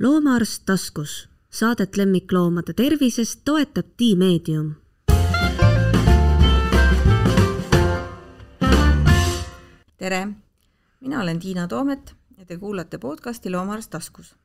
[0.00, 4.74] loomaarst taskus, saadet lemmikloomade tervisest toetab Tiimeedium.
[9.96, 10.28] tere,
[11.00, 14.36] mina olen Tiina Toomet ja te kuulate podcasti Loomaarst taskus.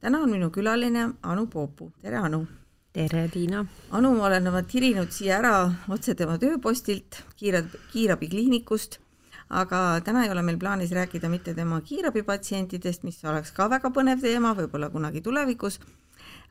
[0.00, 2.46] täna on minu külaline Anu Poopu, tere Anu!
[2.92, 3.66] tere, Tiina!
[3.90, 8.98] Anu, ma olen oma tirinud siia ära otse tema tööpostilt, kiire, kiirabikliinikust
[9.52, 14.22] aga täna ei ole meil plaanis rääkida mitte tema kiirabipatsientidest, mis oleks ka väga põnev
[14.24, 15.78] teema, võib-olla kunagi tulevikus,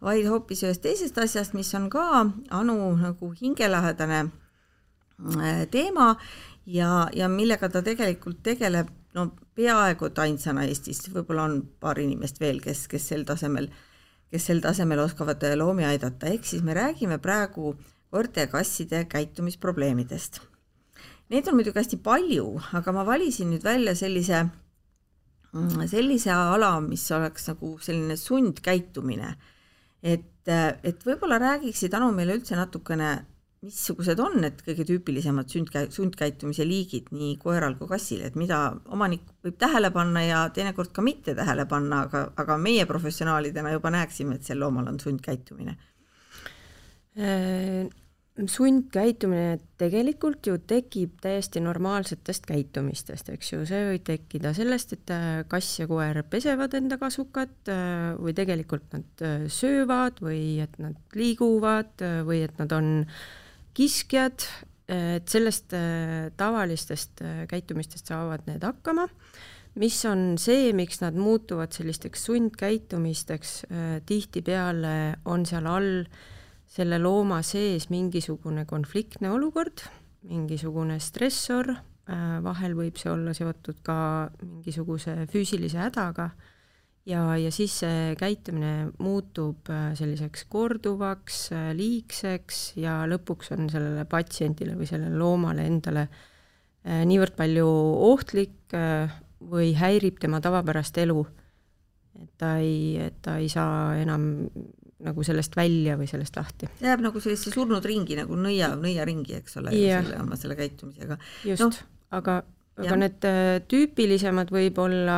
[0.05, 2.05] vaid hoopis ühest teisest asjast, mis on ka
[2.49, 6.15] Anu nagu hingelähedane äh, teema
[6.65, 12.39] ja, ja millega ta tegelikult tegeleb no peaaegu et ainsana Eestis, võib-olla on paar inimest
[12.39, 13.71] veel, kes, kes sel tasemel,
[14.31, 17.75] kes sel tasemel oskavad loomi aidata, ehk siis me räägime praegu
[18.11, 20.41] koerte ja kasside käitumisprobleemidest
[21.31, 22.45] Neid on muidugi hästi palju,
[22.75, 24.41] aga ma valisin nüüd välja sellise,
[25.53, 29.35] mm, sellise ala, mis oleks nagu selline sundkäitumine.
[30.01, 30.49] et,
[30.83, 33.11] et võib-olla räägiksid, Anu, meile üldse natukene,
[33.61, 39.27] missugused on need kõige tüüpilisemad sundkä-, sundkäitumise liigid nii koeral kui kassil, et mida omanik
[39.45, 44.39] võib tähele panna ja teinekord ka mitte tähele panna, aga, aga meie professionaalidena juba näeksime,
[44.39, 45.77] et sel loomal on sundkäitumine
[47.21, 47.85] äh,
[48.49, 55.27] sundkäitumine tegelikult ju tekib täiesti normaalsetest käitumistest, eks ju, see võib tekkida sellest, et äh,
[55.51, 60.97] kass ja koer pesevad enda kasukat äh, või tegelikult nad äh, söövad või et nad
[61.17, 62.91] liiguvad või et nad on
[63.77, 64.43] kiskjad,
[64.91, 65.71] et sellest
[66.35, 69.05] tavalistest käitumistest saavad need hakkama
[69.79, 73.53] mis on see, miks nad muutuvad sellisteks sundkäitumisteks,
[74.09, 74.97] tihtipeale
[75.31, 76.30] on seal all äh,
[76.71, 79.83] selle looma sees mingisugune konfliktne olukord,
[80.29, 81.73] mingisugune stressor,
[82.07, 83.97] äh, vahel võib see olla seotud ka
[84.45, 86.29] mingisuguse füüsilise hädaga
[87.09, 94.07] ja, ja siis see käitumine muutub äh, selliseks korduvaks, äh, liigseks ja lõpuks on sellele
[94.07, 96.07] patsiendile või sellele loomale endale
[96.81, 97.65] niivõrd palju
[98.07, 101.19] ohtlik või häirib tema tavapärast elu,
[102.17, 104.23] et ta ei, et ta ei saa enam
[105.05, 106.69] nagu sellest välja või sellest lahti.
[106.83, 111.17] jääb nagu sellisesse surnud ringi nagu nõia, nõiaringi, eks ole, selle oma selle käitumisega.
[111.47, 111.71] just no,,
[112.17, 112.41] aga,
[112.79, 112.99] aga ja.
[113.05, 115.17] need äh, tüüpilisemad võib-olla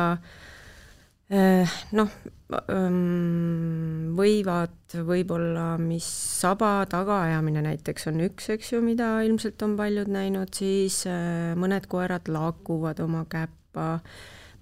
[1.32, 2.12] äh, noh,
[2.72, 6.06] ähm, võivad võib-olla, mis
[6.40, 11.88] saba tagaajamine näiteks on üks, eks ju, mida ilmselt on paljud näinud, siis äh, mõned
[11.90, 13.98] koerad laakuvad oma käppa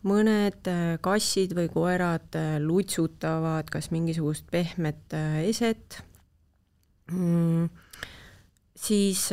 [0.09, 6.01] mõned äh, kassid või koerad äh, lutsutavad kas mingisugust pehmet äh, eset.
[7.13, 7.69] Mm,,
[8.83, 9.29] siis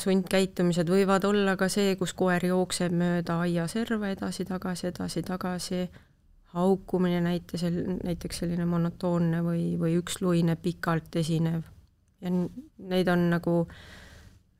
[0.00, 5.80] sundkäitumised võivad olla ka see, kus koer jookseb mööda aiaserva edasi-tagasi, edasi-tagasi,
[6.56, 11.62] haukumine näite, näiteks selline monotoonne või, või üksluine pikalt esinev.
[12.20, 13.56] ja neid on nagu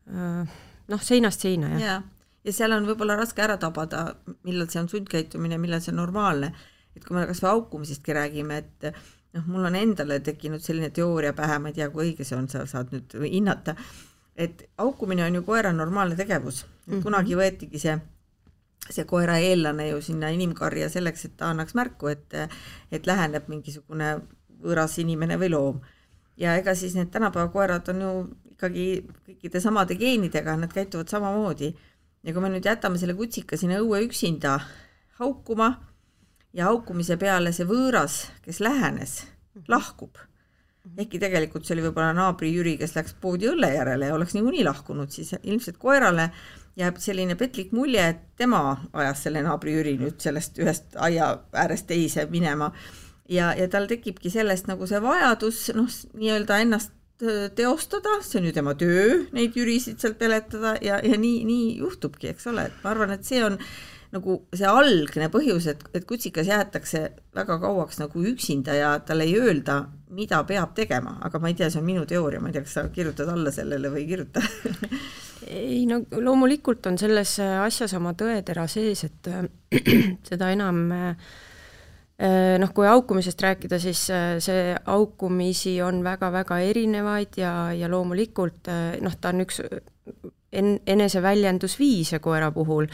[0.06, 1.82] noh, seinast seina, jah.
[1.82, 2.02] Ja
[2.46, 4.06] ja seal on võib-olla raske ära tabada,
[4.46, 6.52] millal see on sundkäitumine, millal see on normaalne.
[6.96, 8.84] et kui me kas või haukumisestki räägime, et
[9.36, 12.46] noh, mul on endale tekkinud selline teooria pähe, ma ei tea, kui õige see on,
[12.48, 13.74] sa saad nüüd hinnata,
[14.36, 17.02] et haukumine on ju koera normaalne tegevus, mm -hmm.
[17.02, 17.98] kunagi võetigi see
[18.90, 22.34] see koera eellane ju sinna inimkarja selleks, et ta annaks märku, et
[22.92, 24.20] et läheneb mingisugune
[24.62, 25.80] võõras inimene või loom.
[26.36, 28.10] ja ega siis need tänapäeva koerad on ju
[28.52, 31.74] ikkagi kõikide samade geenidega, nad käituvad samamoodi
[32.26, 34.58] ja kui me nüüd jätame selle kutsika sinna õue üksinda
[35.20, 35.70] haukuma
[36.56, 39.20] ja haukumise peale see võõras, kes lähenes,
[39.70, 40.18] lahkub,
[40.96, 44.64] ehkki tegelikult see oli võib-olla naabri Jüri, kes läks poodi õlle järele ja oleks niikuinii
[44.66, 46.30] lahkunud, siis ilmselt koerale
[46.76, 48.62] jääb selline petlik mulje, et tema
[48.92, 52.72] ajas selle naabri Jüri nüüd sellest ühest aia äärest teise minema.
[53.28, 56.92] Ja, ja tal tekibki sellest nagu see vajadus noh, nii-öelda ennast
[57.56, 62.30] teostada, see on ju tema töö, neid jürisid sealt peletada ja, ja nii, nii juhtubki,
[62.32, 63.56] eks ole, et ma arvan, et see on
[64.12, 67.02] nagu see algne põhjus, et, et kutsikas jäetakse
[67.36, 69.80] väga kauaks nagu üksinda ja talle ei öelda,
[70.16, 72.76] mida peab tegema, aga ma ei tea, see on minu teooria, ma ei tea, kas
[72.78, 74.44] sa kirjutad alla sellele või ei kirjuta.
[75.46, 79.28] Ei no loomulikult on selles asjas oma tõetera sees, et
[80.30, 81.45] seda enam äh, Äh,
[82.16, 88.96] noh, kui haukumisest rääkida, siis äh, see haukumisi on väga-väga erinevaid ja, ja loomulikult äh,
[89.04, 89.60] noh, ta on üks
[90.52, 92.88] en-, eneseväljendusviise koera puhul.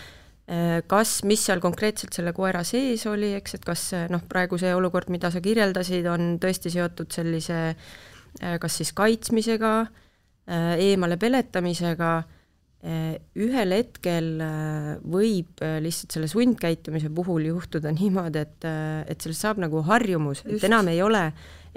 [0.90, 5.08] kas, mis seal konkreetselt selle koera sees oli, eks, et kas noh, praegu see olukord,
[5.14, 7.60] mida sa kirjeldasid, on tõesti seotud sellise
[8.60, 9.70] kas siis kaitsmisega,
[10.82, 12.10] eemale peletamisega
[12.82, 14.40] ühel hetkel
[15.06, 18.66] võib lihtsalt selle sundkäitumise puhul juhtuda niimoodi, et,
[19.06, 21.28] et sellest saab nagu harjumus, et enam ei ole,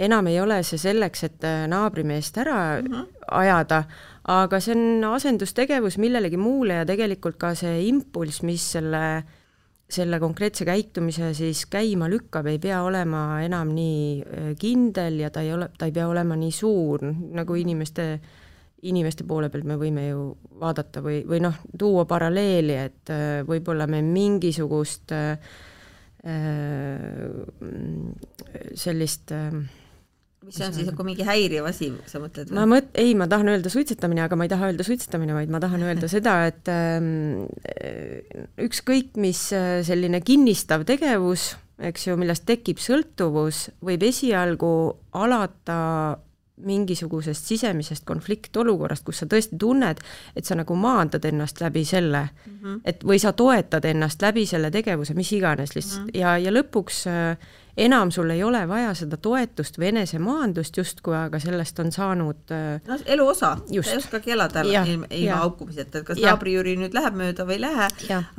[0.02, 3.24] enam ei ole see selleks, et naabrimeest ära mm -hmm.
[3.38, 3.84] ajada,
[4.34, 9.24] aga see on asendustegevus millelegi muule ja tegelikult ka see impulss, mis selle
[9.90, 15.54] selle konkreetse käitumise siis käima lükkab, ei pea olema enam nii kindel ja ta ei
[15.54, 18.44] ole, ta ei pea olema nii suur, nagu inimeste äh,
[18.90, 20.26] inimeste poole pealt me võime ju
[20.62, 25.40] vaadata või, või noh, tuua paralleeli, et äh, võib-olla me mingisugust äh,
[28.76, 29.32] sellist
[30.46, 33.72] mis on siis nagu mingi häiriv asi, sa mõtled ma mõt-, ei, ma tahan öelda
[33.74, 37.46] suitsetamine, aga ma ei taha öelda suitsetamine, vaid ma tahan öelda seda, et ähm,
[38.62, 44.74] ükskõik mis äh, selline kinnistav tegevus, eks ju, millest tekib sõltuvus, võib esialgu
[45.18, 45.80] alata
[46.57, 50.00] mingisugusest sisemisest konfliktolukorrast, kus sa tõesti tunned,
[50.36, 52.80] et sa nagu maandad ennast läbi selle mm, -hmm.
[52.86, 56.19] et või sa toetad ennast läbi selle tegevuse, mis iganes lihtsalt mm -hmm.
[56.19, 57.38] ja, ja lõpuks äh,
[57.77, 62.80] enam sul ei ole vaja seda toetust või enesemaandust justkui, aga sellest on saanud äh,
[62.88, 66.95] no elu osa, sa ei oskagi elada ja, ilma, ilma aukumiseta, et kas naabri-Jüri nüüd
[66.95, 67.89] läheb mööda või ei lähe,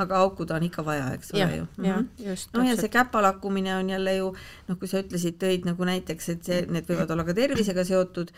[0.04, 1.68] aga aukuda on ikka vaja, eks ole ju.
[1.76, 2.10] -hmm.
[2.56, 4.34] noh, ja see käpalakkumine on jälle ju
[4.68, 8.32] noh, kui sa ütlesid, tõid nagu näiteks, et see, need võivad olla ka tervisega seotud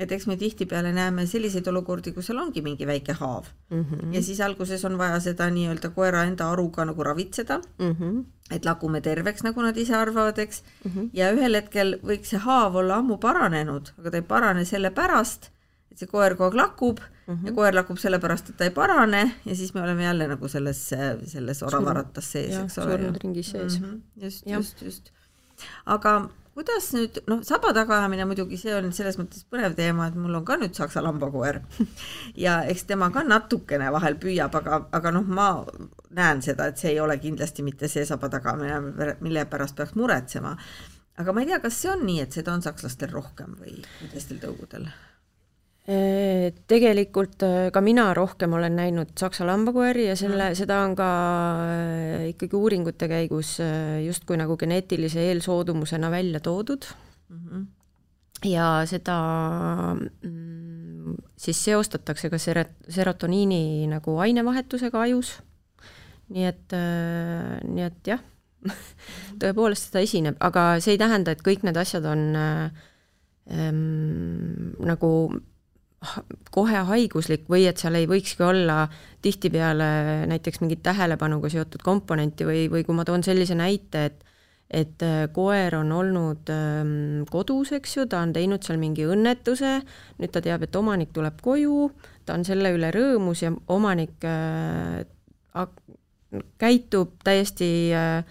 [0.00, 4.14] et eks me tihtipeale näeme selliseid olukordi, kus seal ongi mingi väike haav mm -hmm.
[4.14, 8.24] ja siis alguses on vaja seda nii-öelda koera enda aruga nagu ravitseda mm, -hmm.
[8.50, 11.10] et lagume terveks, nagu nad ise arvavad, eks mm, -hmm.
[11.12, 15.50] ja ühel hetkel võiks see haav olla ammu paranenud, aga ta ei parane sellepärast,
[15.90, 17.46] et see koer kogu aeg lakub mm -hmm.
[17.46, 20.90] ja koer lakub sellepärast, et ta ei parane ja siis me oleme jälle nagu selles,
[21.24, 22.90] selles oravaratas sees, eks ole.
[22.90, 23.86] surnud ringis sees mm.
[23.86, 24.24] -hmm.
[24.24, 25.10] just, just, just.
[25.86, 30.40] aga kuidas nüüd, noh, saba tagaajamine muidugi, see on selles mõttes põnev teema, et mul
[30.40, 31.62] on ka nüüd saksa lambakoer
[32.44, 35.48] ja eks tema ka natukene vahel püüab, aga, aga noh, ma
[36.16, 40.56] näen seda, et see ei ole kindlasti mitte see saba tagamine, mille pärast peaks muretsema.
[41.16, 43.80] aga ma ei tea, kas see on nii, et seda on sakslastel rohkem või
[44.12, 44.90] teistel tõugudel
[45.82, 51.08] Tegelikult äh, ka mina rohkem olen näinud saksa lambakoeri ja selle mm., seda on ka
[51.58, 56.86] äh, ikkagi uuringute käigus äh, justkui nagu geneetilise eelsoodumusena välja toodud
[57.28, 57.40] mm.
[57.48, 57.66] -hmm.
[58.46, 59.18] ja seda
[60.22, 65.42] mm, siis seostatakse ka seret-, serotoniini nagu ainevahetusega ajus.
[66.28, 66.72] nii et,
[67.68, 68.20] nii et jah
[69.42, 72.36] tõepoolest seda esineb, aga see ei tähenda, et kõik need asjad on
[73.50, 75.42] ähm, nagu
[76.54, 78.86] kohe haiguslik või et seal ei võikski olla
[79.22, 79.88] tihtipeale
[80.30, 84.28] näiteks mingit tähelepanuga seotud komponenti või, või kui ma toon sellise näite, et
[84.72, 89.74] et äh, koer on olnud ähm, kodus, eks ju, ta on teinud seal mingi õnnetuse,
[90.16, 91.90] nüüd ta teab, et omanik tuleb koju,
[92.24, 95.04] ta on selle üle rõõmus ja omanik äh,
[96.62, 98.24] käitub täiesti äh,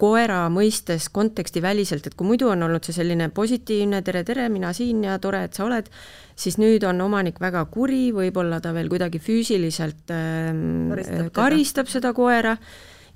[0.00, 5.02] koera mõistes kontekstiväliselt, et kui muidu on olnud see selline positiivne tere, tere, mina siin
[5.04, 5.90] ja tore, et sa oled,
[6.38, 12.14] siis nüüd on omanik väga kuri, võib-olla ta veel kuidagi füüsiliselt ähm, karistab, karistab seda
[12.16, 12.56] koera.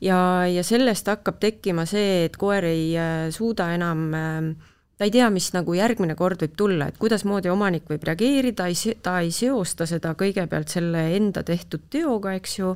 [0.05, 5.13] Ja, ja sellest hakkab tekkima see, et koer ei äh, suuda enam äh, ta ei
[5.15, 9.33] tea, mis nagu järgmine kord võib tulla, et kuidasmoodi omanik võib reageerida, ei, ta ei
[9.35, 12.75] seosta seda kõigepealt selle enda tehtud teoga, eks ju,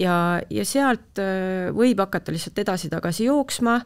[0.00, 3.78] ja, ja sealt äh, võib hakata lihtsalt edasi-tagasi jooksma,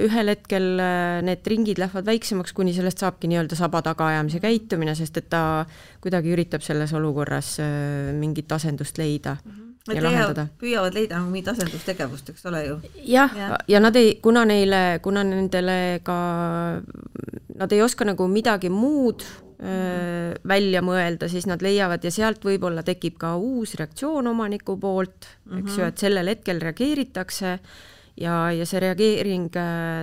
[0.00, 5.18] ühel hetkel äh, need ringid lähevad väiksemaks, kuni sellest saabki nii-öelda saba tagaajamise käitumine, sest
[5.18, 5.64] et ta
[6.02, 9.50] kuidagi üritab selles olukorras äh, mingit asendust leida mm.
[9.50, 10.46] -hmm ja lahendada.
[10.60, 12.74] püüavad leida nagu mingit asendustegevust, eks ole ju.
[13.08, 16.18] jah ja., ja nad ei, kuna neile, kuna nendele ka,
[17.56, 19.24] nad ei oska nagu midagi muud
[19.60, 25.76] välja mõelda, siis nad leiavad ja sealt võib-olla tekib ka uus reaktsioon omaniku poolt, eks
[25.76, 27.50] ju, et sellel hetkel reageeritakse
[28.16, 29.50] ja, ja see reageering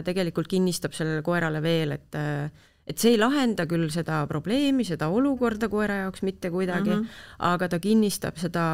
[0.05, 2.19] tegelikult kinnistab sellele koerale veel, et
[2.87, 7.23] et see ei lahenda küll seda probleemi, seda olukorda koera jaoks mitte kuidagi mm, -hmm.
[7.49, 8.67] aga ta kinnistab seda,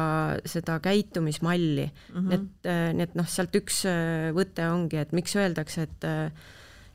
[0.46, 2.20] seda käitumismalli mm.
[2.20, 2.34] -hmm.
[2.34, 6.06] et, nii et noh, sealt üks äh, võte ongi, et miks öeldakse, et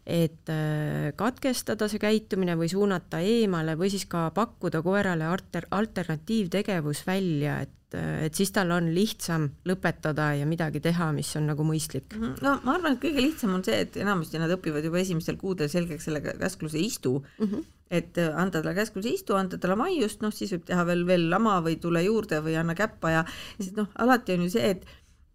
[0.09, 7.05] et äh, katkestada see käitumine või suunata eemale või siis ka pakkuda koerale alter, alternatiivtegevus
[7.07, 12.11] välja, et et siis tal on lihtsam lõpetada ja midagi teha, mis on nagu mõistlik.
[12.13, 12.35] Mhm.
[12.45, 15.71] no ma arvan, et kõige lihtsam on see, et enamasti nad õpivad juba esimestel kuudel
[15.71, 17.65] selgeks selle käskluse istu mm, -hmm.
[17.89, 21.29] et äh, anda talle käskluse istu, anda talle maiust, noh siis võib teha veel, veel
[21.29, 23.25] lama või tule juurde või anna käppa ja
[23.57, 24.85] siis noh, alati on ju see, et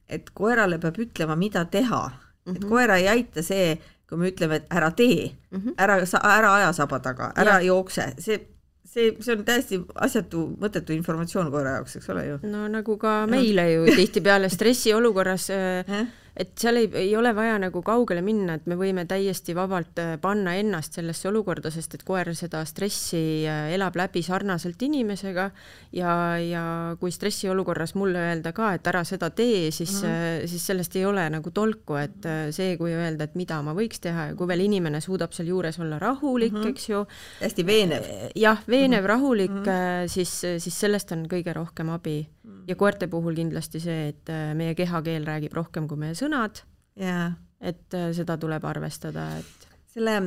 [0.09, 2.57] et koerale peab ütlema, mida teha mm, -hmm.
[2.57, 5.75] et koera ei aita see, kui me ütleme, et ära tee mm, -hmm.
[5.79, 6.01] ära,
[6.39, 7.67] ära aja saba taga, ära ja.
[7.73, 8.41] jookse, see,
[8.85, 12.39] see, see on täiesti asjatu, mõttetu informatsioon koera jaoks, eks ole ju.
[12.43, 16.07] no nagu ka meile ju tihtipeale stressiolukorras äh,
[16.37, 20.15] et seal ei, ei ole vaja nagu kaugele minna, et me võime täiesti vabalt äh,
[20.21, 25.49] panna ennast sellesse olukorda, sest et koer seda stressi äh, elab läbi sarnaselt inimesega
[25.95, 26.65] ja, ja
[27.01, 30.47] kui stressiolukorras mulle öelda ka, et ära seda tee, siis mm, -hmm.
[30.51, 34.31] siis sellest ei ole nagu tolku, et see, kui öelda, et mida ma võiks teha
[34.33, 36.71] ja kui veel inimene suudab sealjuures olla rahulik mm, -hmm.
[36.71, 37.07] eks ju.
[37.41, 38.05] hästi veenev.
[38.35, 39.09] jah, veenev -hmm.
[39.09, 40.09] rahulik mm, -hmm.
[40.09, 42.27] siis, siis sellest on kõige rohkem abi
[42.69, 46.65] ja koerte puhul kindlasti see, et äh, meie kehakeel räägib rohkem kui meie sõnad.
[47.01, 47.35] Yeah..
[47.61, 49.69] et äh, seda tuleb arvestada, et.
[49.91, 50.19] selle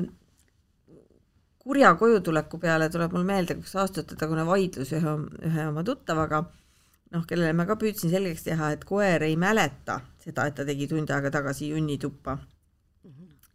[1.63, 5.13] kurja kojutuleku peale tuleb mul meelde üks aastatetagune vaidlus ühe,
[5.47, 6.41] ühe oma tuttavaga,
[7.13, 10.87] noh, kellele ma ka püüdsin selgeks teha, et koer ei mäleta seda, et ta tegi
[10.91, 12.37] tund aega tagasi junnituppa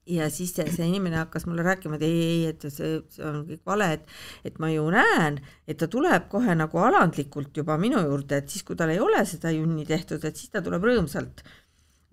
[0.07, 3.43] ja siis see, see inimene hakkas mulle rääkima, et ei, ei, et see, see on
[3.47, 4.15] kõik vale, et
[4.49, 8.65] et ma ju näen, et ta tuleb kohe nagu alandlikult juba minu juurde, et siis,
[8.67, 11.45] kui tal ei ole seda junni tehtud, et siis ta tuleb rõõmsalt.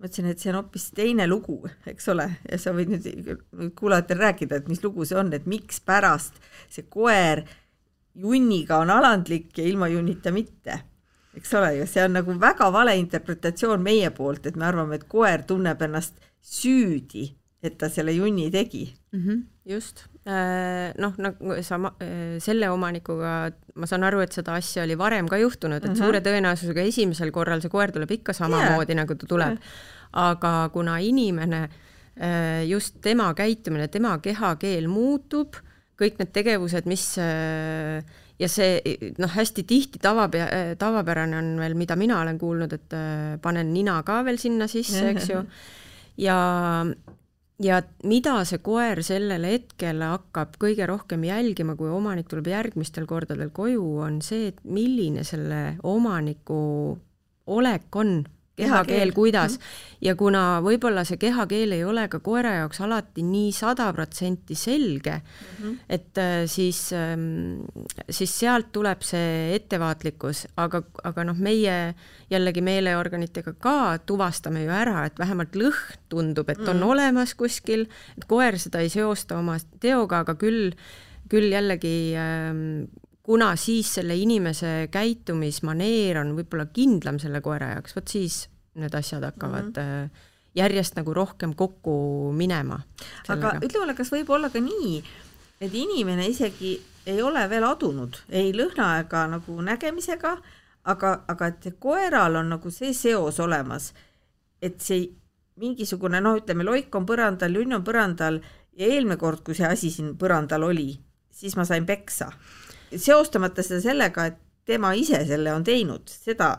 [0.00, 3.08] ma ütlesin, et see on hoopis teine lugu, eks ole, ja sa võid nüüd,
[3.52, 6.38] nüüd kuulajatel rääkida, et mis lugu see on, et mikspärast
[6.70, 7.44] see koer
[8.14, 10.78] junniga on alandlik ja ilma junnita mitte
[11.36, 15.04] eks ole ju, see on nagu väga vale interpretatsioon meie poolt, et me arvame, et
[15.08, 17.28] koer tunneb ennast süüdi
[17.62, 19.20] et ta selle junni tegi mm.
[19.20, 24.84] -hmm, just, äh, noh, nagu sa äh, selle omanikuga, ma saan aru, et seda asja
[24.86, 25.98] oli varem ka juhtunud, et mm -hmm.
[25.98, 29.58] suure tõenäosusega esimesel korral see koer tuleb ikka samamoodi yeah., nagu ta tuleb.
[30.12, 31.68] aga kuna inimene,
[32.18, 35.54] äh, just tema käitumine, tema kehakeel muutub,
[36.00, 37.18] kõik need tegevused, mis
[38.38, 38.80] ja see
[39.18, 42.96] noh, hästi tihti tavapea-, tavapärane on veel, mida mina olen kuulnud, et
[43.42, 45.44] panen nina ka veel sinna sisse, eks ju,
[46.26, 46.38] ja
[47.60, 53.52] ja mida see koer sellel hetkel hakkab kõige rohkem jälgima, kui omanik tuleb järgmistel kordadel
[53.52, 56.60] koju, on see, et milline selle omaniku
[57.50, 58.22] olek on
[58.60, 59.62] kehakeel, kuidas mm.
[59.62, 59.96] -hmm.
[60.08, 65.16] ja kuna võib-olla see kehakeel ei ole ka koera jaoks alati nii sada protsenti selge
[65.20, 65.76] mm, -hmm.
[65.88, 67.64] et äh, siis, ähm,
[68.10, 71.94] siis sealt tuleb see ettevaatlikkus, aga, aga noh, meie
[72.30, 76.90] jällegi meeleorganitega ka tuvastame ju ära, et vähemalt lõhn tundub, et on mm -hmm.
[76.92, 77.86] olemas kuskil,
[78.18, 80.72] et koer seda ei seosta oma teoga, aga küll,
[81.28, 82.90] küll jällegi ähm,
[83.30, 88.40] kuna siis selle inimese käitumismaneer on võib-olla kindlam selle koera jaoks, vot siis
[88.80, 90.24] need asjad hakkavad mm -hmm.
[90.58, 92.80] järjest nagu rohkem kokku minema.
[93.28, 95.04] aga ütle mulle, kas võib olla ka nii,
[95.60, 96.72] et inimene isegi
[97.06, 100.36] ei ole veel adunud ei lõhna ega nagu nägemisega,
[100.84, 103.92] aga, aga et koeral on nagu see seos olemas,
[104.62, 105.06] et see
[105.56, 108.40] mingisugune noh, ütleme loik on põrandal, junn on põrandal
[108.72, 112.32] ja eelmine kord, kui see asi siin põrandal oli, siis ma sain peksa.
[112.96, 116.54] Seostamata seda sellega, et tema ise selle on teinud, seda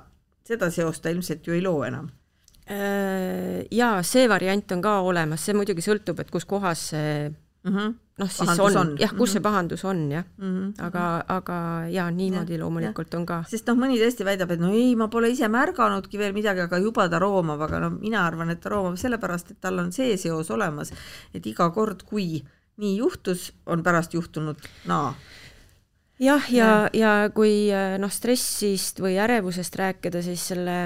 [0.48, 2.10] seda seost ta ilmselt ju ei loo enam.
[2.72, 7.74] Äh, jaa, see variant on ka olemas, see muidugi sõltub, et kus kohas see mm
[7.74, 7.96] -hmm.
[8.22, 9.32] noh, siis pahandus on, on., jah, kus mm -hmm.
[9.32, 9.44] see mhm.
[9.44, 10.52] pahandus on, jah mm.
[10.54, 10.86] -hmm.
[10.86, 11.58] aga, aga
[11.90, 13.20] jaa, niimoodi ja, loomulikult ja.
[13.20, 13.44] on ka.
[13.50, 16.78] sest noh, mõni tõesti väidab, et no ei, ma pole ise märganudki veel midagi, aga
[16.78, 20.18] juba ta roomab, aga no mina arvan, et ta roomab sellepärast, et tal on see
[20.18, 20.94] seos olemas,
[21.34, 22.44] et iga kord, kui
[22.78, 25.16] nii juhtus, on pärast juhtunud naa no
[26.22, 30.78] jah, ja, ja, ja kui äh, noh, stressist või ärevusest rääkida, siis selle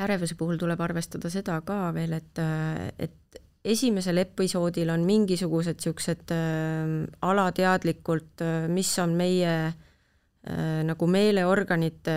[0.00, 6.32] ärevuse puhul tuleb arvestada seda ka veel, et, äh, et esimesel episoodil on mingisugused niisugused
[6.34, 6.94] äh,
[7.26, 12.16] alateadlikult äh,, mis on meie äh, nagu meeleorganite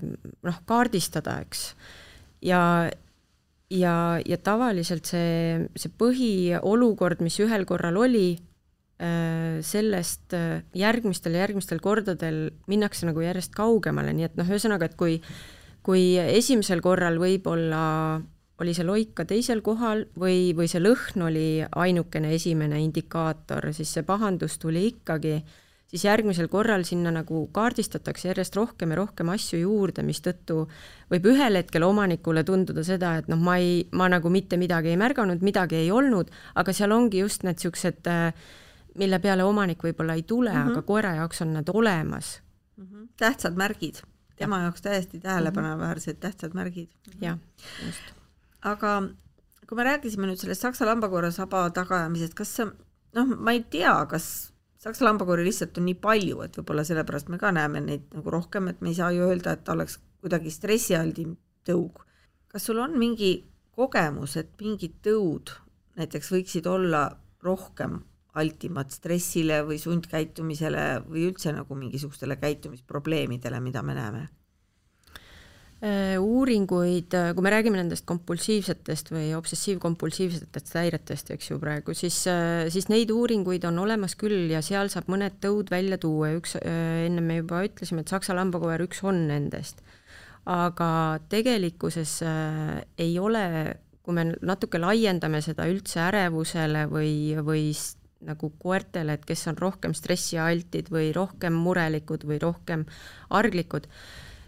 [0.00, 1.68] noh, kaardistada, eks.
[2.42, 2.90] ja,
[3.70, 3.94] ja,
[4.24, 8.53] ja tavaliselt see, see põhiolukord, mis ühel korral oli, Äh,
[9.66, 14.94] sellest äh, järgmistel ja järgmistel kordadel minnakse nagu järjest kaugemale, nii et noh, ühesõnaga, et
[14.98, 15.18] kui,
[15.82, 17.82] kui esimesel korral võib-olla
[18.62, 23.90] oli see loik ka teisel kohal või, või see lõhn oli ainukene esimene indikaator, siis
[23.96, 25.40] see pahandus tuli ikkagi,
[25.90, 30.68] siis järgmisel korral sinna nagu kaardistatakse järjest rohkem ja rohkem asju juurde, mistõttu
[31.10, 35.00] võib ühel hetkel omanikule tunduda seda, et noh, ma ei, ma nagu mitte midagi ei
[35.02, 38.30] märganud, midagi ei olnud, aga seal ongi just need niisugused äh,
[38.98, 40.72] mille peale omanik võib-olla ei tule mm, -hmm.
[40.72, 42.42] aga koera jaoks on nad olemas
[42.76, 42.84] mm.
[42.84, 43.08] -hmm.
[43.16, 44.02] tähtsad märgid,
[44.36, 44.62] tema ja.
[44.62, 46.20] jaoks täiesti tähelepanuväärsed mm -hmm.
[46.20, 46.88] tähtsad märgid.
[47.20, 47.38] jah,
[47.86, 48.14] just.
[48.62, 49.02] aga
[49.68, 52.58] kui me rääkisime nüüd sellest saksa lambakoera saba tagaajamisest, kas
[53.14, 57.38] noh, ma ei tea, kas saksa lambakoeri lihtsalt on nii palju, et võib-olla sellepärast me
[57.38, 60.50] ka näeme neid nagu rohkem, et me ei saa ju öelda, et ta oleks kuidagi
[60.50, 61.36] stressialdim
[61.68, 62.04] tõug.
[62.48, 65.50] kas sul on mingi kogemus, et mingid tõud
[65.96, 67.08] näiteks võiksid olla
[67.42, 67.98] rohkem
[68.34, 74.24] altimad stressile või sundkäitumisele või üldse nagu mingisugustele käitumisprobleemidele, mida me näeme?
[75.84, 82.22] Äh, uuringuid, äh, kui me räägime nendest kompulsiivsetest või obsessiivkompulsiivsetest häiretest, eks ju praegu, siis,
[82.30, 86.38] äh, siis neid uuringuid on olemas küll ja seal saab mõned tõud välja tuua ja
[86.38, 89.82] üks, enne me juba ütlesime, et saksa lambakoer üks on nendest.
[90.44, 92.18] aga tegelikkuses
[93.00, 93.44] ei ole,
[94.04, 97.70] kui me natuke laiendame seda üldse ärevusele või, või
[98.24, 102.86] nagu koertele, et kes on rohkem stressialtid või rohkem murelikud või rohkem
[103.30, 103.88] arglikud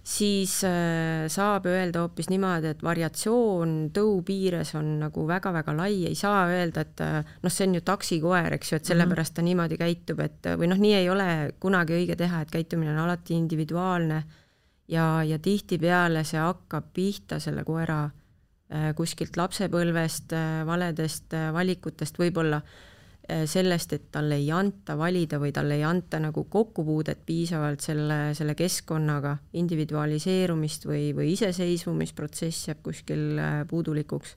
[0.06, 6.14] siis äh, saab öelda hoopis niimoodi, et variatsioon tõu piires on nagu väga-väga lai, ei
[6.18, 9.78] saa öelda, et äh, noh, see on ju taksikoer, eks ju, et sellepärast ta niimoodi
[9.80, 11.28] käitub, et või noh, nii ei ole
[11.62, 14.22] kunagi õige teha, et käitumine on alati individuaalne.
[14.86, 20.36] Ja, ja tihtipeale see hakkab pihta selle koera äh, kuskilt lapsepõlvest,
[20.68, 22.62] valedest valikutest võib-olla.
[22.62, 22.95] Äh,
[23.26, 28.54] sellest, et talle ei anta valida või talle ei anta nagu kokkupuudet piisavalt selle, selle
[28.58, 34.36] keskkonnaga, individualiseerumist või, või iseseisvumisprotsess jääb kuskil äh, puudulikuks.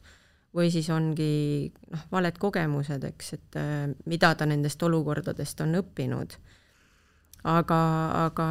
[0.55, 6.34] või siis ongi noh, valed kogemused, eks, et äh, mida ta nendest olukordadest on õppinud.
[7.43, 7.81] aga,
[8.25, 8.48] aga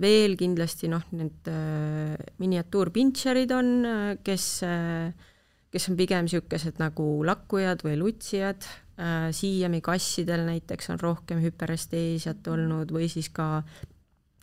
[0.00, 1.46] veel kindlasti noh, need
[2.38, 3.70] miniatuurpintšerid on,
[4.24, 4.48] kes,
[5.72, 8.85] kes on pigem niisugused nagu lakkujad või lutsijad Äh,
[9.36, 13.60] siiami kassidel näiteks on rohkem hüperesteesiat olnud või siis ka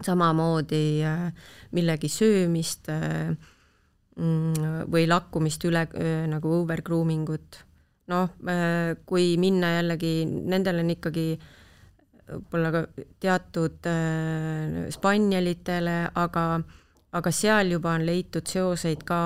[0.04, 1.28] samamoodi äh,
[1.72, 3.34] millegi söömist äh,
[4.18, 5.88] mm, või lakkumist üle
[6.30, 7.64] nagu overgrooming ut.
[8.12, 8.34] noh,
[9.08, 11.28] kui minna jällegi, nendel on ikkagi
[12.28, 12.82] võib-olla ka
[13.24, 13.88] teatud
[14.92, 16.44] spanjalitele, aga
[17.14, 19.20] aga seal juba on leitud seoseid ka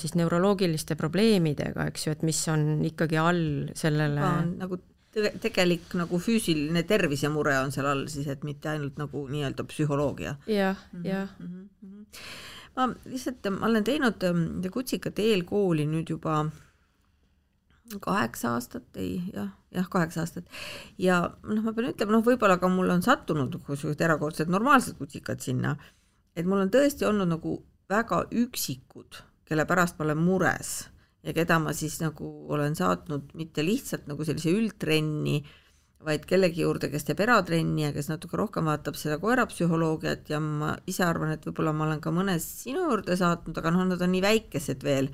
[0.00, 3.42] siis neuroloogiliste probleemidega, eks ju, et mis on ikkagi all
[3.78, 4.30] sellele.
[4.58, 10.36] nagu tegelik nagu füüsiline tervisemure on seal all siis, et mitte ainult nagu nii-öelda psühholoogia
[10.46, 10.54] ja,.
[10.54, 11.32] jah, mhm, jah.
[11.82, 12.04] Mhm.
[12.76, 16.44] ma lihtsalt, ma olen teinud ähm, kutsikate eelkooli nüüd juba
[17.98, 20.46] kaheksa aastat, ei jah, jah, kaheksa aastat.
[20.98, 25.42] ja noh, ma pean ütlema, noh, võib-olla ka mul on sattunud niisugused erakordselt normaalsed kutsikad
[25.42, 25.74] sinna
[26.36, 27.58] et mul on tõesti olnud nagu
[27.90, 30.74] väga üksikud, kelle pärast ma olen mures
[31.26, 35.40] ja keda ma siis nagu olen saatnud mitte lihtsalt nagu sellise üldtrenni,
[36.04, 40.72] vaid kellegi juurde, kes teeb eratrenni ja kes natuke rohkem vaatab seda koerapsühholoogiat ja ma
[40.88, 44.14] ise arvan, et võib-olla ma olen ka mõne sinu juurde saatnud, aga noh, nad on
[44.14, 45.10] nii väikesed veel,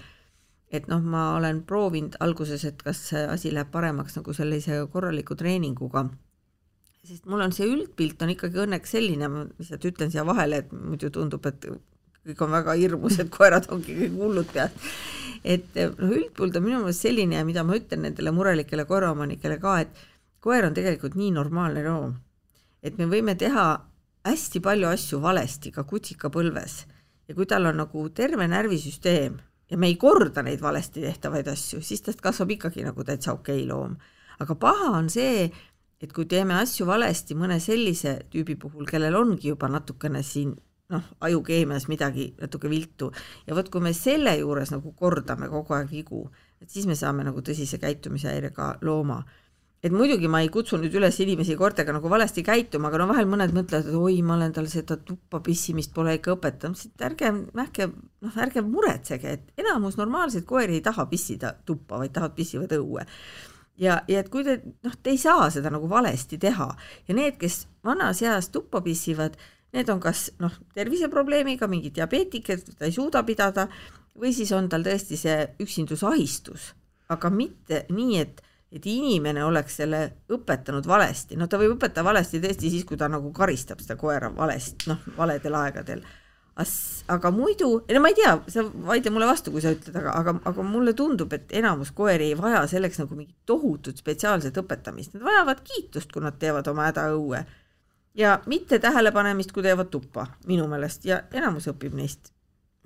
[0.71, 5.35] et noh, ma olen proovinud alguses, et kas see asi läheb paremaks nagu sellise korraliku
[5.39, 6.07] treeninguga
[7.07, 10.73] sest mul on see üldpilt on ikkagi õnneks selline, ma lihtsalt ütlen siia vahele, et
[10.75, 11.69] muidu tundub, et
[12.27, 14.75] kõik on väga hirmus, et koerad ongi kõik hullud pead.
[15.47, 19.81] et noh, üldpilt on minu meelest selline ja mida ma ütlen nendele murelikele koeraomanikele ka,
[19.85, 20.07] et
[20.43, 22.17] koer on tegelikult nii normaalne loom,
[22.83, 23.67] et me võime teha
[24.27, 26.81] hästi palju asju valesti ka kutsikapõlves
[27.29, 29.39] ja kui tal on nagu terve närvisüsteem
[29.71, 33.63] ja me ei korda neid valesti tehtavaid asju, siis tast kasvab ikkagi nagu täitsa okei
[33.63, 33.97] okay loom.
[34.39, 35.51] aga paha on see,
[36.03, 40.53] et kui teeme asju valesti mõne sellise tüübi puhul, kellel ongi juba natukene siin
[40.93, 43.11] noh, ajukeemias midagi natuke viltu
[43.47, 46.27] ja vot, kui me selle juures nagu kordame kogu aeg vigu,
[46.63, 49.25] et siis me saame nagu tõsise käitumishäirega looma.
[49.87, 53.29] et muidugi ma ei kutsu nüüd üles inimesi koertega nagu valesti käituma, aga no vahel
[53.31, 57.31] mõned mõtlevad, et oi, ma olen tal seda tuppa pissimist pole ikka õpetanud, et ärge,
[57.63, 57.87] ärge,
[58.25, 63.05] noh, ärge muretsege, et enamus normaalseid koeri ei taha pissida tuppa, vaid tahavad pissivad õue
[63.79, 66.71] ja, ja et kui te noh, te ei saa seda nagu valesti teha.
[67.09, 69.37] Ja need, kes vanas eas tuppa pissivad,
[69.77, 73.69] need on kas noh, terviseprobleemiga, mingi diabeetik, et ta ei suuda pidada,
[74.17, 76.73] või siis on tal tõesti see üksindusahistus,
[77.13, 78.45] aga mitte nii, et
[78.77, 80.01] et inimene oleks selle
[80.35, 84.29] õpetanud valesti, no ta võib õpetada valesti tõesti siis, kui ta nagu karistab seda koera
[84.35, 86.03] valesti, noh, valedel aegadel
[86.57, 90.37] aga muidu, no ma ei tea, sa vaidle mulle vastu, kui sa ütled, aga, aga,
[90.51, 95.27] aga mulle tundub, et enamus koeri ei vaja selleks nagu mingit tohutut spetsiaalset õpetamist, nad
[95.27, 97.45] vajavad kiitust, kui nad teevad oma häda õue.
[98.17, 102.33] ja mitte tähelepanemist, kui teevad tuppa, minu meelest, ja enamus õpib neist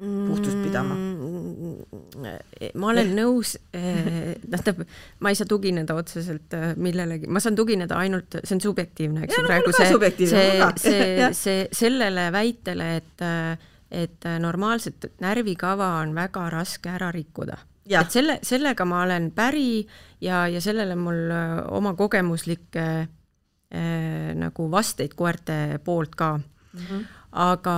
[0.00, 2.26] puhtust pidama mm,.
[2.80, 4.84] ma olen nõus, eh, tähendab,
[5.20, 9.38] ma ei saa tugineda otseselt eh, millelegi, ma saan tugineda ainult, see on subjektiivne, eks
[9.38, 9.90] ju, praegu see,
[10.30, 13.26] see, see, see, sellele väitele, et
[13.90, 17.56] et normaalset närvikava on väga raske ära rikkuda.
[17.90, 19.82] et selle, sellega ma olen päri
[20.22, 26.80] ja, ja sellele mul eh, oma kogemuslikke äh, nagu vasteid koerte poolt ka mm.
[26.80, 27.04] -hmm.
[27.32, 27.76] aga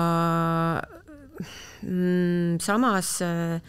[2.61, 3.61] samas äh,,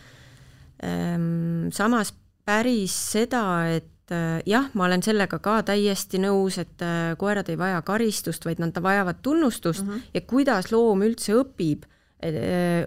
[1.72, 2.14] samas
[2.46, 7.60] päris seda, et äh, jah, ma olen sellega ka täiesti nõus, et äh, koerad ei
[7.60, 10.10] vaja karistust, vaid nad vajavad tunnustust mm -hmm.
[10.14, 11.88] ja kuidas loom üldse õpib,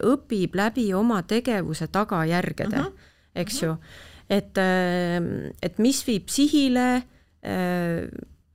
[0.03, 2.93] õpib läbi oma tegevuse tagajärgede mm, -hmm.
[3.35, 3.77] eks ju.
[4.31, 4.59] et,
[5.63, 7.03] et mis viib sihile,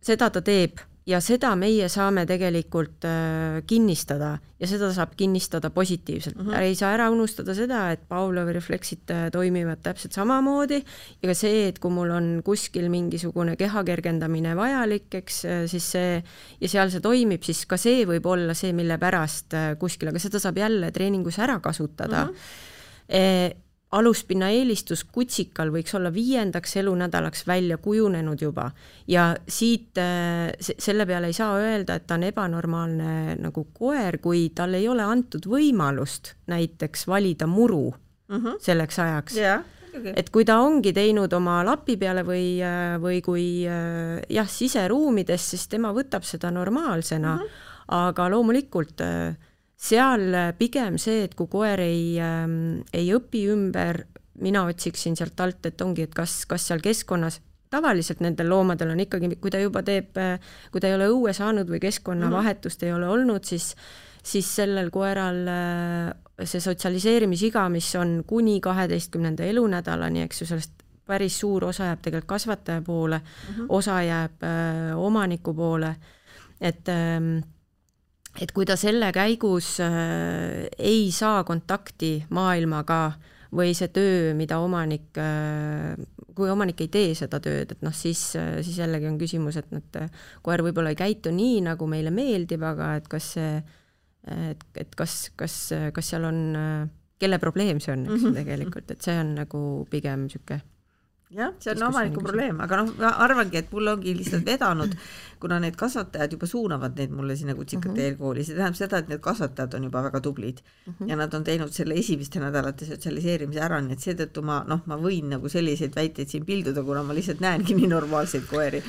[0.02, 6.38] seda ta teeb ja seda meie saame tegelikult äh, kinnistada ja seda saab kinnistada positiivselt
[6.38, 6.50] mm.
[6.52, 6.60] -hmm.
[6.62, 11.68] ei saa ära unustada seda, et Pavlovi refleksid äh, toimivad täpselt samamoodi ja ka see,
[11.70, 16.24] et kui mul on kuskil mingisugune keha kergendamine vajalik, eks, äh, siis see
[16.62, 20.40] ja seal see toimib, siis ka see võib olla see, mille pärast kuskil, aga seda
[20.40, 22.32] saab jälle treeningus ära kasutada mm.
[23.10, 28.70] -hmm aluspinna eelistus kutsikal võiks olla viiendaks elunädalaks välja kujunenud juba
[29.08, 34.50] ja siit äh, selle peale ei saa öelda, et ta on ebanormaalne nagu koer, kui
[34.56, 38.58] talle ei ole antud võimalust näiteks valida muru mm -hmm.
[38.60, 39.64] selleks ajaks yeah.
[39.92, 40.14] Okay.
[40.16, 45.50] et kui ta ongi teinud oma lapi peale või, äh, või kui äh, jah, siseruumides,
[45.50, 47.88] siis tema võtab seda normaalsena mm, -hmm.
[47.88, 49.36] aga loomulikult äh,
[49.82, 54.04] seal äh, pigem see, et kui koer ei ähm,, ei õpi ümber,
[54.42, 57.42] mina otsiksin sealt alt, et ongi, et kas, kas seal keskkonnas
[57.72, 61.34] tavaliselt nendel loomadel on ikkagi, kui ta juba teeb, äh, kui ta ei ole õue
[61.34, 62.92] saanud või keskkonnavahetust mm -hmm.
[62.92, 63.76] ei ole olnud, siis
[64.24, 71.40] siis sellel koeral äh, see sotsialiseerimisiga, mis on kuni kaheteistkümnenda elunädalani, eks ju, sellest päris
[71.40, 73.66] suur osa jääb tegelikult kasvataja poole mm, -hmm.
[73.70, 75.96] osa jääb äh, omaniku poole,
[76.62, 77.44] et äh,
[78.40, 83.02] et kui ta selle käigus äh, ei saa kontakti maailmaga
[83.52, 86.00] või see töö, mida omanik äh,,
[86.36, 89.70] kui omanik ei tee seda tööd, et noh, siis, äh, siis jällegi on küsimus, et
[89.76, 90.02] nad,
[90.46, 93.54] koer võib-olla ei käitu nii, nagu meile meeldib, aga et kas see,
[94.32, 95.58] et, et kas, kas,
[95.92, 96.42] kas seal on,
[97.22, 100.71] kelle probleem see on, eks ju, tegelikult, et see on nagu pigem niisugune
[101.32, 104.96] jah, see on omaniku probleem, aga noh, ma arvangi, et mul ongi lihtsalt vedanud,
[105.42, 108.00] kuna need kasvatajad juba suunavad neid mulle sinna kutsikate mhm.
[108.00, 108.10] -huh.
[108.10, 110.96] eelkooli, see tähendab seda, et need kasvatajad on juba väga tublid mhm.
[111.00, 111.10] -huh.
[111.10, 114.98] ja nad on teinud selle esimeste nädalate sotsialiseerimise ära, nii et seetõttu ma noh, ma
[114.98, 118.84] võin nagu selliseid väiteid siin pilduda, kuna ma lihtsalt näengi nii normaalseid koeri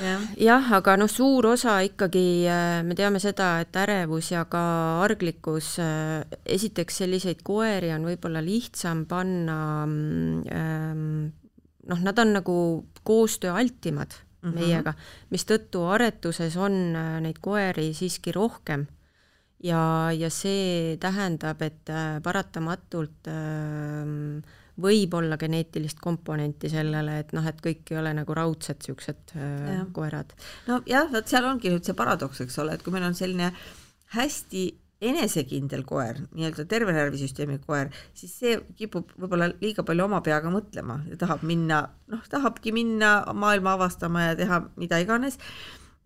[0.00, 4.64] jah ja,, aga noh, suur osa ikkagi, äh, me teame seda, et ärevus ja ka
[5.04, 6.24] arglikkus, äh,
[6.56, 11.04] esiteks selliseid koeri on võib-olla lihtsam panna mm, ähm,
[11.90, 12.56] noh, nad on nagu
[13.04, 14.58] koostööaltimad mm -hmm.
[14.58, 14.94] meiega,
[15.30, 18.86] mistõttu aretuses on äh, neid koeri siiski rohkem.
[19.64, 21.88] ja, ja see tähendab, et
[22.22, 28.80] paratamatult äh, võib olla geneetilist komponenti sellele, et noh, et kõik ei ole nagu raudsed
[28.82, 30.34] niisugused äh, koerad.
[30.68, 33.52] nojah, vot seal ongi nüüd see paradoks, eks ole, et kui meil on selline
[34.14, 34.64] hästi
[35.04, 41.00] enesekindel koer, nii-öelda terve närvisüsteemi koer, siis see kipub võib-olla liiga palju oma peaga mõtlema
[41.10, 41.82] ja tahab minna,
[42.12, 45.38] noh, tahabki minna maailma avastama ja teha mida iganes.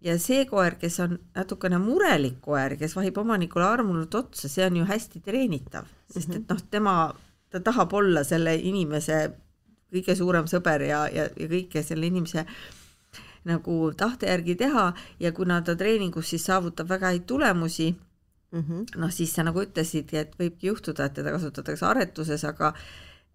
[0.02, 4.76] ja see koer, kes on natukene murelik koer, kes vahib omanikule armunult otsa, see on
[4.80, 6.98] ju hästi treenitav, sest et noh, tema
[7.50, 9.20] ta tahab olla selle inimese
[9.92, 12.44] kõige suurem sõber ja, ja, ja kõike selle inimese
[13.48, 17.94] nagu tahte järgi teha ja kuna ta treeningus siis saavutab väga häid tulemusi
[18.52, 22.74] mm -hmm., noh siis sa nagu ütlesidki, et võibki juhtuda, et teda kasutatakse aretuses, aga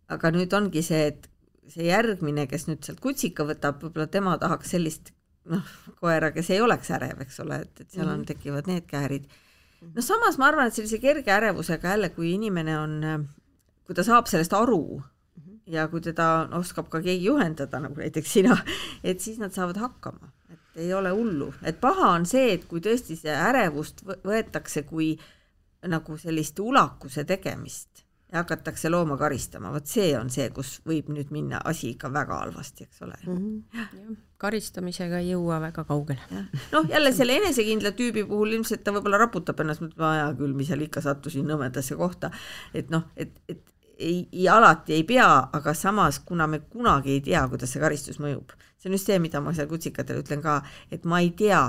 [0.07, 1.29] aga nüüd ongi see, et
[1.67, 5.13] see järgmine, kes nüüd sealt kutsika võtab, võib-olla tema tahaks sellist
[5.49, 5.63] noh,
[5.99, 8.25] koera, kes ei oleks ärev, eks ole, et, et seal on, mhm.
[8.25, 9.29] tekivad need käärid.
[9.81, 12.99] noh, samas ma arvan, et sellise kerge ärevusega jälle, kui inimene on
[13.85, 15.59] kui ta saab sellest aru mhm.
[15.75, 18.57] ja kui teda oskab ka keegi juhendada, nagu näiteks sina,
[19.03, 22.83] et siis nad saavad hakkama, et ei ole hullu, et paha on see, et kui
[22.83, 25.13] tõesti see ärevust võetakse kui
[25.89, 31.29] nagu sellist ulakuse tegemist ja hakatakse looma karistama, vot see on see, kus võib nüüd
[31.33, 33.35] minna asi ikka väga halvasti, eks ole mm.
[33.73, 34.15] -hmm.
[34.41, 36.45] karistamisega ei jõua väga kaugele.
[36.71, 40.71] noh, jälle selle enesekindla tüübi puhul ilmselt ta võib-olla raputab ennast, mõtleb, hea küll, mis
[40.71, 42.31] seal ikka sattusin nõmedasse kohta,
[42.73, 43.61] et noh, et, et
[43.97, 48.19] ei, ei, alati ei pea, aga samas, kuna me kunagi ei tea, kuidas see karistus
[48.19, 51.63] mõjub, see on just see, mida ma seal kutsikatele ütlen ka, et ma ei tea,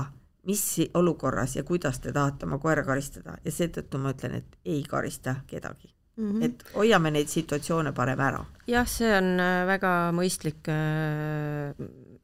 [0.45, 4.83] mis olukorras ja kuidas te tahate oma koera karistada ja seetõttu ma ütlen, et ei
[4.85, 6.31] karista kedagi mm.
[6.31, 6.43] -hmm.
[6.43, 8.45] et hoiame neid situatsioone parem ära.
[8.67, 11.73] jah, see on äh, väga mõistlik, äh,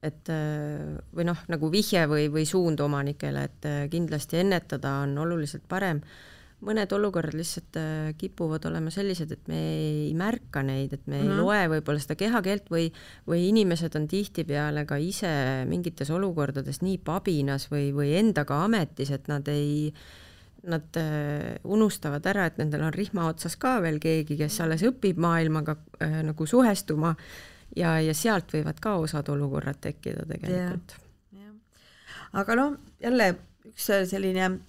[0.02, 5.68] et äh, või noh, nagu vihje või, või suund omanikele, et kindlasti ennetada on oluliselt
[5.68, 6.02] parem
[6.65, 11.21] mõned olukorrad lihtsalt äh, kipuvad olema sellised, et me ei märka neid, et me mm
[11.21, 11.24] -hmm.
[11.24, 11.41] ei mhm.
[11.41, 12.91] loe võib-olla seda kehakeelt või,
[13.28, 19.28] või inimesed on tihtipeale ka ise mingites olukordades nii pabinas või, või endaga ametis, et
[19.28, 19.93] nad ei,
[20.63, 25.17] nad äh, unustavad ära, et nendel on rihma otsas ka veel keegi, kes alles õpib
[25.17, 27.15] maailmaga äh, nagu suhestuma
[27.76, 30.97] ja, ja sealt võivad ka osad olukorrad tekkida tegelikult.
[32.34, 34.60] aga noh, jälle üks selline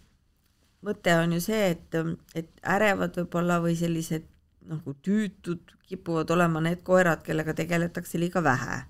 [0.87, 1.97] mõte on ju see, et,
[2.39, 4.27] et ärevad võib-olla või sellised
[4.69, 8.83] nagu tüütud kipuvad olema need koerad, kellega tegeletakse liiga vähe.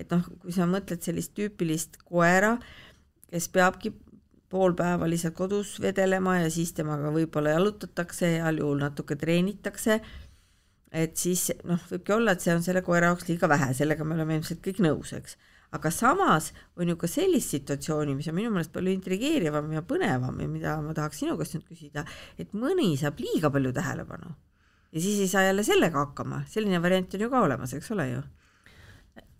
[0.00, 2.54] et noh, kui sa mõtled sellist tüüpilist koera,
[3.28, 3.92] kes peabki
[4.50, 10.00] pool päeva lihtsalt kodus vedelema ja siis temaga võib-olla jalutatakse, heal juhul natuke treenitakse,
[10.90, 14.16] et siis noh, võibki olla, et see on selle koera jaoks liiga vähe, sellega me
[14.16, 15.36] oleme ilmselt kõik nõus, eks.
[15.72, 20.40] Aga samas on ju ka sellist situatsiooni, mis on minu meelest palju intrigeerivam ja põnevam
[20.42, 22.04] ja mida ma tahaks sinu käest nüüd küsida,
[22.38, 24.34] et mõni saab liiga palju tähelepanu
[24.92, 28.08] ja siis ei saa jälle sellega hakkama, selline variant on ju ka olemas, eks ole
[28.10, 28.22] ju?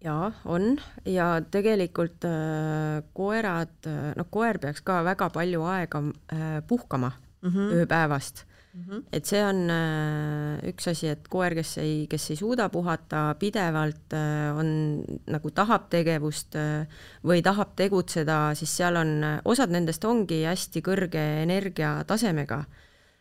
[0.05, 6.63] jaa, on ja tegelikult äh, koerad, äh, noh, koer peaks ka väga palju aega äh,
[6.67, 7.13] puhkama
[7.43, 7.75] mm -hmm.
[7.81, 8.85] ööpäevast mm.
[8.89, 9.03] -hmm.
[9.13, 14.13] et see on äh, üks asi, et koer, kes ei, kes ei suuda puhata pidevalt
[14.13, 16.87] äh,, on nagu tahab tegevust äh,
[17.25, 22.65] või tahab tegutseda, siis seal on, osad nendest ongi hästi kõrge energiatasemega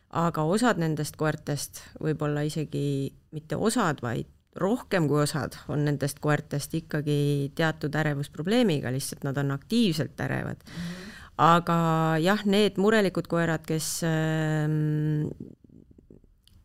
[0.09, 6.73] aga osad nendest koertest, võib-olla isegi mitte osad, vaid rohkem kui osad on nendest koertest
[6.79, 10.73] ikkagi teatud ärevusprobleemiga, lihtsalt nad on aktiivselt ärevad mm.
[10.73, 11.08] -hmm.
[11.39, 11.79] Aga
[12.19, 15.29] jah, need murelikud koerad, kes ähm,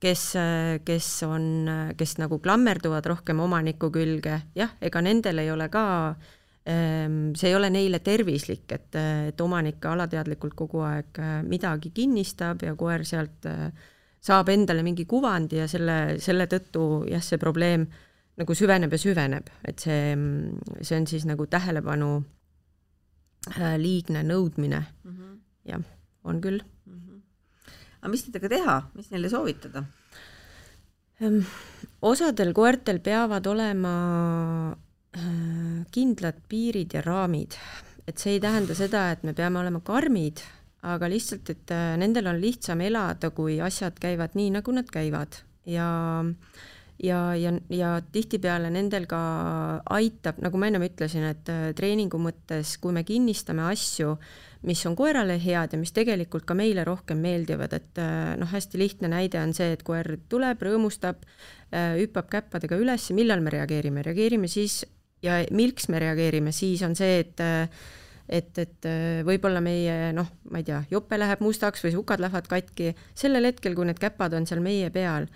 [0.02, 0.24] kes,
[0.84, 1.44] kes on,
[1.96, 6.32] kes nagu klammerduvad rohkem omaniku külge, jah, ega nendel ei ole ka äh,
[6.66, 12.64] Ehm, see ei ole neile tervislik, et, et omanik alateadlikult kogu aeg äh, midagi kinnistab
[12.64, 13.66] ja koer sealt äh,
[14.24, 17.84] saab endale mingi kuvandi ja selle, selle tõttu jah, see probleem
[18.40, 20.16] nagu süveneb ja süveneb, et see,
[20.80, 22.43] see on siis nagu tähelepanu äh,
[23.78, 25.10] liigne nõudmine mm.
[25.10, 25.36] -hmm.
[25.70, 25.82] jah,
[26.24, 27.00] on küll mm.
[27.00, 27.20] -hmm.
[28.00, 29.84] aga mis nendega teha, mis neile soovitada?
[31.20, 31.40] Ehm,
[32.02, 33.94] osadel koertel peavad olema
[35.94, 37.54] kindlad piirid ja raamid.
[38.06, 40.42] et see ei tähenda seda, et me peame olema karmid,
[40.82, 45.38] aga lihtsalt, et äh, nendel on lihtsam elada, kui asjad käivad nii, nagu nad käivad
[45.64, 45.86] ja
[47.02, 49.20] ja, ja, ja tihtipeale nendel ka
[49.96, 54.14] aitab, nagu ma ennem ütlesin, et äh, treeningu mõttes, kui me kinnistame asju,
[54.64, 58.80] mis on koerale head ja mis tegelikult ka meile rohkem meeldivad, et äh, noh, hästi
[58.80, 61.26] lihtne näide on see, et koer tuleb, rõõmustab,
[61.74, 64.84] hüppab käppadega üles, millal me reageerime, reageerime siis,
[65.24, 67.42] ja miks me reageerime, siis on see, et
[68.30, 68.86] et, et
[69.26, 72.94] võib-olla meie noh, ma ei tea, jope läheb mustaks või sukad lähevad katki.
[73.18, 75.26] Sellel hetkel, kui need käpad on seal meie peal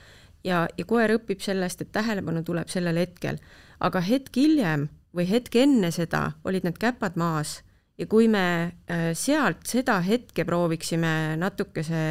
[0.44, 3.40] ja, ja koer õpib sellest, et tähelepanu tuleb sellel hetkel,
[3.80, 7.62] aga hetk hiljem või hetk enne seda olid need käpad maas
[7.98, 8.44] ja kui me
[8.90, 12.02] äh, sealt seda hetke prooviksime natukese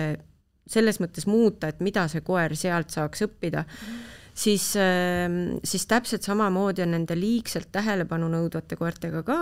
[0.68, 6.26] selles mõttes muuta, et mida see koer sealt saaks õppida mm, siis, ähm, siis täpselt
[6.26, 9.38] samamoodi on nende liigselt tähelepanu nõudvate koertega ka,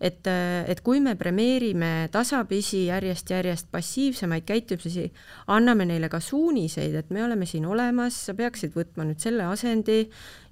[0.00, 5.06] et, äh, et kui me premeerime tasapisi järjest-järjest passiivsemaid käitumisi,
[5.54, 10.02] anname neile ka suuniseid, et me oleme siin olemas, sa peaksid võtma nüüd selle asendi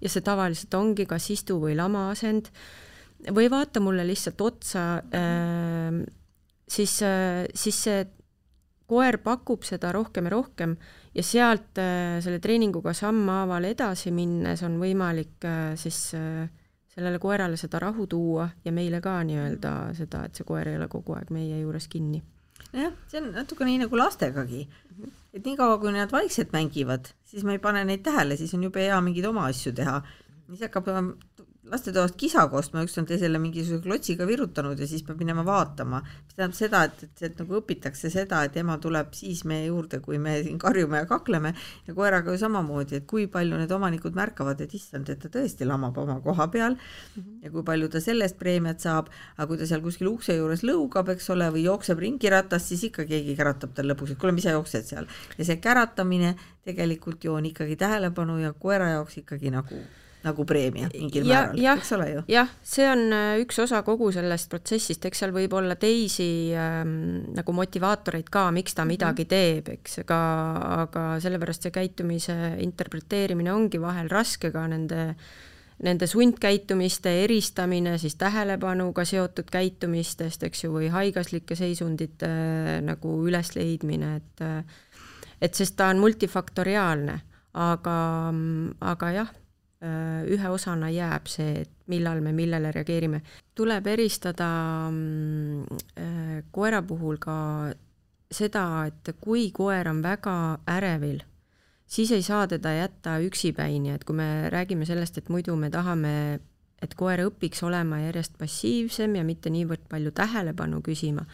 [0.01, 2.53] ja see tavaliselt ongi kas istu või lama asend,
[3.35, 4.85] või vaata mulle lihtsalt otsa,
[5.15, 6.05] ähm,
[6.71, 8.07] siis, äh, siis see
[8.88, 10.77] koer pakub seda rohkem ja rohkem
[11.14, 16.48] ja sealt äh, selle treeninguga sammhaaval edasi minnes on võimalik äh, siis äh,
[16.98, 20.88] sellele koerale seda rahu tuua ja meile ka nii-öelda seda, et see koer ei ole
[20.90, 22.22] kogu aeg meie juures kinni.
[22.72, 24.64] jah, see on natuke nii nagu lastegagi.
[25.33, 28.83] et niikaua, kui nad vaikselt mängivad, siis me ei pane neid tähele, siis on jube
[28.83, 30.01] hea mingeid oma asju teha.
[30.48, 30.88] siis hakkab
[31.66, 36.01] lastetoast kisa kostma, üks on teisele mingisuguse klotsiga virutanud ja siis peab minema vaatama.
[36.03, 40.01] mis tähendab seda, et, et, et nagu õpitakse seda, et ema tuleb siis meie juurde,
[40.05, 41.53] kui me siin karjume ja kakleme
[41.87, 45.68] ja koeraga ju samamoodi, et kui palju need omanikud märkavad, et issand, et ta tõesti
[45.68, 47.44] lamab oma koha peal mm -hmm.
[47.44, 51.11] ja kui palju ta sellest preemiat saab, aga kui ta seal kuskil ukse juures lõugab,
[51.12, 54.57] eks ole, või jookseb ringiratast, siis ikka keegi käratab tal lõpuks, et kuule, mis sa
[54.57, 55.07] jooksed seal.
[55.38, 59.75] ja see käratamine tegelikult ju on ikkagi tähelepanu ja koera jaoks ikkagi nagu
[60.25, 62.23] nagu preemia mingil ja, määral, eks ole ju?
[62.33, 67.29] jah, see on äh, üks osa kogu sellest protsessist, eks seal võib olla teisi ähm,
[67.37, 69.65] nagu motivaatoreid ka, miks ta midagi mm -hmm.
[69.65, 70.21] teeb, eks, aga,
[70.83, 75.15] aga sellepärast see käitumise interpreteerimine ongi vahel raske ka nende
[75.79, 84.17] nende sundkäitumiste eristamine siis tähelepanuga seotud käitumistest, eks ju, või haigaslike seisundite äh, nagu ülesleidmine,
[84.17, 84.65] et äh,
[85.41, 87.21] et sest ta on multifaktoriaalne,
[87.55, 87.99] aga,
[88.81, 89.29] aga jah
[89.81, 93.23] ühe osana jääb see, et millal me millele reageerime.
[93.55, 94.49] tuleb eristada
[94.91, 95.62] mm,
[95.99, 97.73] äh, koera puhul ka
[98.31, 101.23] seda, et kui koer on väga ärevil,
[101.87, 106.41] siis ei saa teda jätta üksipäini, et kui me räägime sellest, et muidu me tahame,
[106.83, 111.25] et koer õpiks olema järjest passiivsem ja mitte niivõrd palju tähelepanu küsima,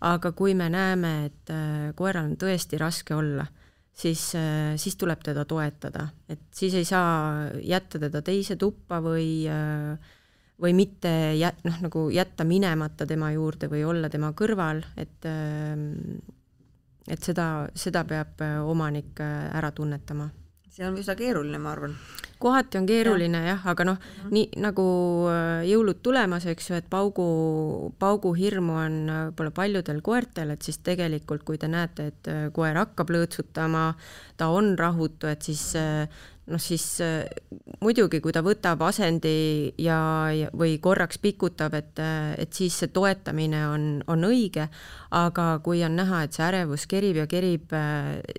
[0.00, 3.46] aga kui me näeme, et äh, koeral on tõesti raske olla,
[3.94, 9.46] siis, äh, siis tuleb teda toetada, et siis ei saa jätta teda teise tuppa või
[9.50, 10.12] äh,
[10.60, 15.26] või mitte jä-, noh, nagu jätta minemata tema juurde või olla tema kõrval, et
[17.04, 20.28] et seda, seda peab omanik ära tunnetama.
[20.74, 21.94] See on üsna keeruline, ma arvan.
[22.42, 24.84] Kohati on keeruline jah, jah, aga noh, nii nagu
[25.30, 27.26] äh, jõulud tulemas, eks ju, et paugu,
[28.02, 32.76] pauguhirmu on äh, võib-olla paljudel koertel, et siis tegelikult, kui te näete, et äh, koer
[32.80, 33.86] hakkab lõõtsutama,
[34.36, 35.62] ta on rahutu, et siis
[36.50, 36.84] noh, siis
[37.80, 40.00] muidugi, kui ta võtab asendi ja,
[40.34, 42.02] ja, või korraks pikutab, et,
[42.36, 44.66] et siis see toetamine on, on õige,
[45.14, 47.72] aga kui on näha, et see ärevus kerib ja kerib,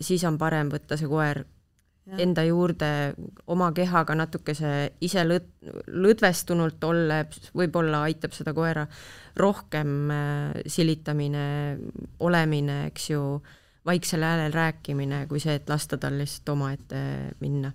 [0.04, 1.55] siis on parem võtta see koer Ja.
[2.06, 2.88] Enda juurde
[3.50, 5.50] oma kehaga natukese ise lõd-,
[5.90, 7.24] lõdvestunult olla,
[7.58, 8.86] võib-olla aitab seda koera
[9.42, 11.46] rohkem äh, silitamine,
[12.20, 13.22] olemine, eks ju,
[13.86, 17.02] vaiksel häälel rääkimine, kui see, et lasta tal lihtsalt omaette
[17.42, 17.74] minna.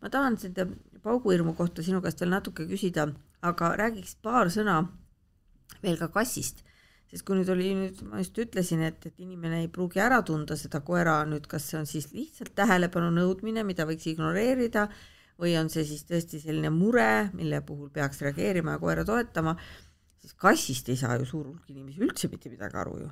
[0.00, 0.68] ma tahan seda
[1.02, 3.08] pauguhirmu kohta sinu käest veel natuke küsida,
[3.42, 4.80] aga räägiks paar sõna
[5.82, 6.64] veel ka kassist
[7.08, 10.58] sest kui nüüd oli, nüüd ma just ütlesin, et, et inimene ei pruugi ära tunda
[10.60, 14.88] seda koera nüüd, kas see on siis lihtsalt tähelepanu nõudmine, mida võiks ignoreerida,
[15.38, 19.54] või on see siis tõesti selline mure, mille puhul peaks reageerima ja koera toetama,
[20.18, 23.08] siis kassist ei saa ju suur hulk inimesi üldse mitte midagi aru ju.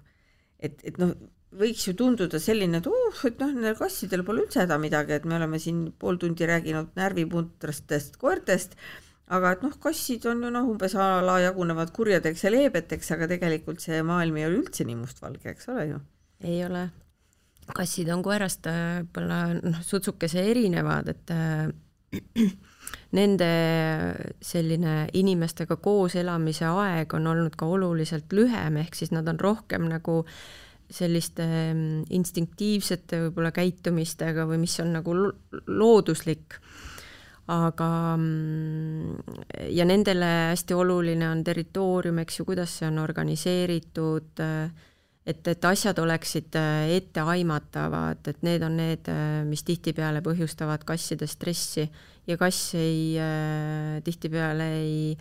[0.58, 1.12] et, et noh,
[1.56, 5.24] võiks ju tunduda selline, et uh, et noh, nendel kassidel pole üldse häda midagi, et
[5.28, 8.76] me oleme siin pool tundi rääkinud närvipuntrastest koertest
[9.26, 13.28] aga et noh, kassid on ju noh, umbes a la jagunevad kurjadeks ja leebeteks, aga
[13.32, 15.98] tegelikult see maailm ei ole üldse nii mustvalge, eks ole ju?
[16.46, 16.86] ei ole.
[17.74, 21.66] kassid on koerast äh, võib-olla noh, sutsukese erinevad, et äh,
[23.18, 23.48] nende
[24.44, 29.88] selline inimestega koos elamise aeg on olnud ka oluliselt lühem, ehk siis nad on rohkem
[29.90, 30.22] nagu
[30.92, 35.16] selliste mm, instinktiivsete võib-olla käitumistega või mis on nagu
[35.66, 36.60] looduslik
[37.52, 39.14] aga mm,
[39.76, 44.42] ja nendele hästi oluline on territoorium, eks ju, kuidas see on organiseeritud,
[45.26, 46.58] et, et asjad oleksid
[46.96, 49.10] etteaimatavad, et need on need,
[49.46, 51.86] mis tihtipeale põhjustavad kasside stressi.
[52.26, 53.14] Ja kass ei,
[54.04, 55.16] tihtipeale ei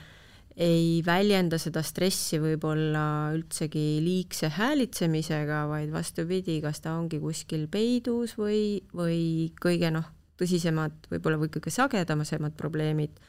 [0.55, 8.37] ei väljenda seda stressi võib-olla üldsegi liigse häälitsemisega, vaid vastupidi, kas ta ongi kuskil peidus
[8.39, 10.07] või, või kõige noh,
[10.39, 13.19] tõsisemad, võib-olla või kõige sagedamasemad probleemid,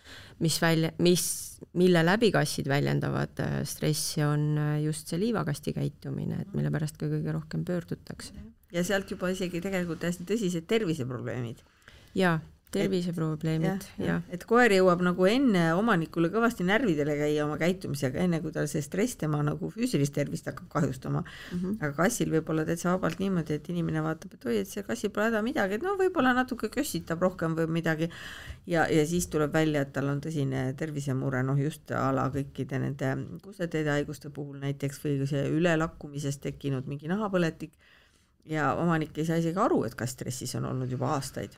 [0.43, 1.27] mis välja, mis,
[1.79, 6.99] mille läbi kassid väljendavad äh, stressi, on äh, just see liivakasti käitumine, et mille pärast
[7.01, 8.35] ka kõige rohkem pöördutakse.
[8.73, 11.63] ja sealt juba isegi tegelikult hästi tõsised terviseprobleemid.
[12.15, 12.41] jaa
[12.75, 14.25] terviseprobleemid, jah.
[14.33, 18.83] et koer jõuab nagu enne omanikule kõvasti närvidele käia oma käitumisega, enne kui tal see
[18.83, 21.61] stress tema nagu füüsilist tervist hakkab kahjustama mm.
[21.61, 21.77] -hmm.
[21.81, 25.15] aga kassil võib olla täitsa vabalt niimoodi, et inimene vaatab, et oi, et see kassil
[25.15, 28.11] pole häda midagi, et no võib-olla natuke kössitab rohkem või midagi.
[28.67, 32.83] ja, ja siis tuleb välja, et tal on tõsine tervisemure, noh just a la kõikide
[32.83, 37.73] nende kuseteede haiguste puhul näiteks või see ülelakkumisest tekkinud mingi nahapõletik
[38.47, 41.55] ja omanik ei saa isegi aru, et kass stressis on olnud juba aastaid.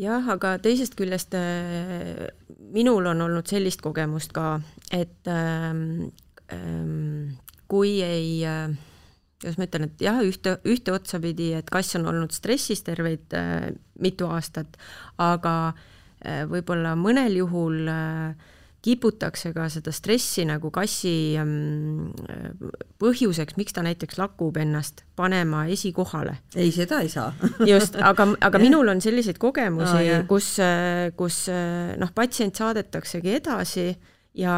[0.00, 2.28] Jah, aga teisest küljest äh,
[2.72, 4.56] minul on olnud sellist kogemust ka,
[4.92, 6.12] et ähm,
[6.52, 7.36] ähm,
[7.68, 8.72] kui ei äh,
[9.42, 13.34] kuidas ma ütlen, et jah, ühte, ühte otsa pidi, et kass on olnud stressis terveid
[13.34, 14.78] äh, mitu aastat,
[15.18, 15.54] aga
[16.22, 18.51] äh, võib-olla mõnel juhul äh,
[18.82, 22.70] kiputakse ka seda stressi nagu kassi mm,
[23.02, 26.38] põhjuseks, miks ta näiteks lakub ennast, panema esikohale.
[26.56, 27.30] ei, seda ei saa.
[27.70, 30.56] Just, aga, aga minul on selliseid kogemusi oh,, kus,
[31.18, 31.44] kus
[32.02, 33.86] noh, patsient saadetaksegi edasi
[34.42, 34.56] ja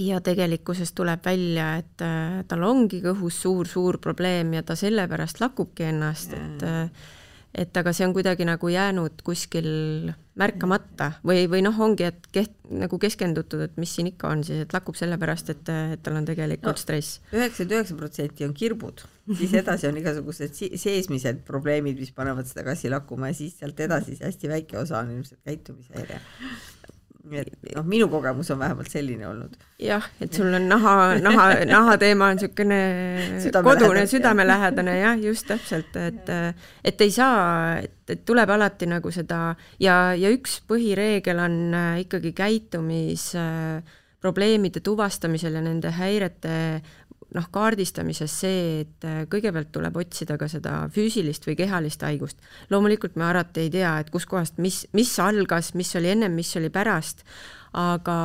[0.00, 2.04] ja tegelikkuses tuleb välja, et
[2.48, 6.64] tal ongi kõhus suur-suur probleem ja ta sellepärast lakubki ennast, et
[7.54, 9.66] et aga see on kuidagi nagu jäänud kuskil
[10.40, 14.62] märkamata või, või noh, ongi, et keht-, nagu keskendutud, et mis siin ikka on siis,
[14.64, 17.20] et lakub sellepärast, et, et tal on tegelikult no, stress.
[17.34, 19.04] üheksakümmend üheksa protsenti on kirbud,
[19.36, 24.16] siis edasi on igasugused seesmised probleemid, mis panevad seda kassi lakkuma ja siis sealt edasi
[24.16, 26.22] see hästi väike osa on ilmselt käitumishäire
[27.22, 29.54] noh, minu kogemus on vähemalt selline olnud.
[29.78, 32.80] jah, et sul on naha, naha, nahateema on niisugune
[33.62, 36.30] kodune, südamelähedane jah, just täpselt, et
[36.84, 42.00] et ei saa, et, et tuleb alati nagu seda ja, ja üks põhireegel on äh,
[42.06, 43.82] ikkagi käitumis äh,
[44.22, 46.56] probleemide tuvastamisel ja nende häirete
[47.36, 52.40] noh, kaardistamises see, et äh, kõigepealt tuleb otsida ka seda füüsilist või kehalist haigust.
[52.70, 56.70] loomulikult me alati ei tea, et kuskohast, mis, mis algas, mis oli ennem, mis oli
[56.72, 57.24] pärast,
[57.78, 58.18] aga,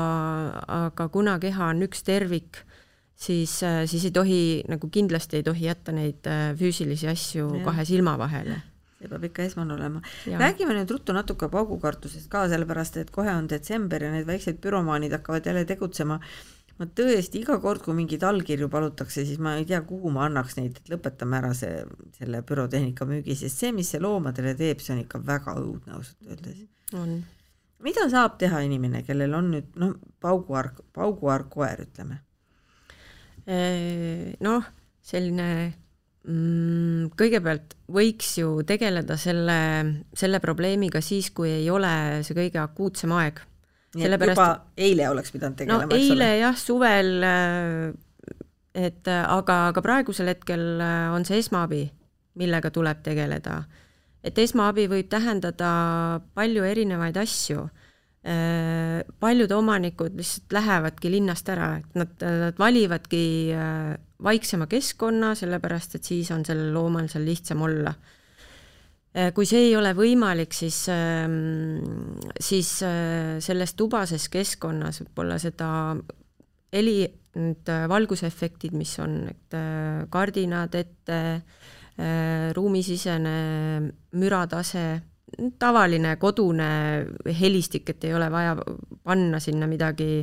[0.83, 2.63] aga kuna keha on üks tervik,
[3.15, 7.67] siis, äh, siis ei tohi, nagu kindlasti ei tohi jätta neid äh, füüsilisi asju ja.
[7.69, 8.61] kahe silma vahele
[8.97, 9.99] see peab ikka esmane olema.
[10.25, 15.13] räägime nüüd ruttu natuke paugukartusest ka, sellepärast et kohe on detsember ja need väiksed büromaanid
[15.13, 16.17] hakkavad jälle tegutsema
[16.77, 20.57] ma tõesti iga kord, kui mingeid allkirju palutakse, siis ma ei tea, kuhu ma annaks
[20.59, 21.81] neid, et lõpetame ära see,
[22.19, 26.29] selle pürotehnika müügi, sest see, mis see loomadele teeb, see on ikka väga õudne ausalt
[26.29, 26.61] öeldes.
[26.97, 27.17] on.
[27.85, 32.21] mida saab teha inimene, kellel on nüüd noh, pauguarg, pauguarg koer, ütleme?
[34.43, 34.65] noh,
[35.07, 35.49] selline
[36.27, 39.59] mm, kõigepealt võiks ju tegeleda selle,
[40.11, 43.39] selle probleemiga siis, kui ei ole see kõige akuutsem aeg
[44.03, 44.49] sellepärast juba
[44.87, 46.39] eile oleks pidanud tegelema, no eile ole?
[46.41, 48.41] jah, suvel, äh,
[48.87, 51.83] et äh, aga, aga praegusel hetkel äh, on see esmaabi,
[52.37, 53.61] millega tuleb tegeleda.
[54.23, 55.71] et esmaabi võib tähendada
[56.35, 57.69] palju erinevaid asju.
[59.23, 63.53] paljud omanikud lihtsalt lähevadki linnast ära, et nad, nad valivadki
[64.19, 67.93] vaiksema keskkonna, sellepärast et siis on sellel loomal seal lihtsam olla
[69.33, 75.69] kui see ei ole võimalik, siis, ähm, siis äh, selles tubases keskkonnas võib-olla seda
[76.73, 76.99] heli,
[77.37, 79.57] need äh, valgusefektid, mis on, et
[80.13, 81.21] kardinad ette,
[82.53, 83.31] ruumisisene
[84.21, 84.83] müratase,
[85.57, 86.67] tavaline kodune
[87.39, 88.51] helistik, et ei ole vaja
[89.01, 90.21] panna sinna midagi,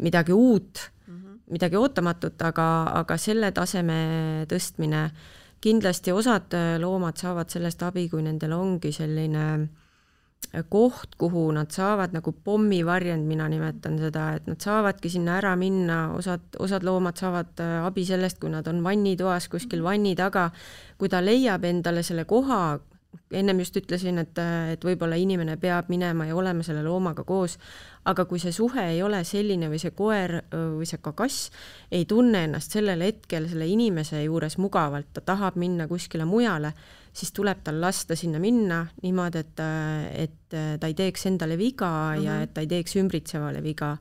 [0.00, 1.36] midagi uut mm, -hmm.
[1.52, 2.68] midagi ootamatut, aga,
[3.02, 4.00] aga selle taseme
[4.48, 11.14] tõstmine äh, kindlasti osad äh, loomad saavad sellest abi, kui nendel ongi selline äh, koht,
[11.20, 16.44] kuhu nad saavad nagu pommivarjend, mina nimetan seda, et nad saavadki sinna ära minna, osad,
[16.58, 20.50] osad loomad saavad äh, abi sellest, kui nad on vannitoas kuskil vanni taga,
[20.98, 22.62] kui ta leiab endale selle koha,
[23.32, 24.38] ennem just ütlesin, et,
[24.72, 27.58] et võib-olla inimene peab minema ja olema selle loomaga koos,
[28.08, 31.50] aga kui see suhe ei ole selline või see koer või see ka kass
[31.92, 36.72] ei tunne ennast sellel hetkel selle inimese juures mugavalt, ta tahab minna kuskile mujale,
[37.12, 39.64] siis tuleb tal lasta sinna minna niimoodi, et,
[40.26, 42.24] et ta ei teeks endale viga mm -hmm.
[42.24, 42.42] ja mhm.
[42.42, 43.96] et ta ei teeks ümbritsevale viga.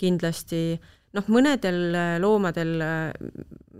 [0.00, 0.80] kindlasti
[1.16, 1.78] noh, mõnedel
[2.22, 2.74] loomadel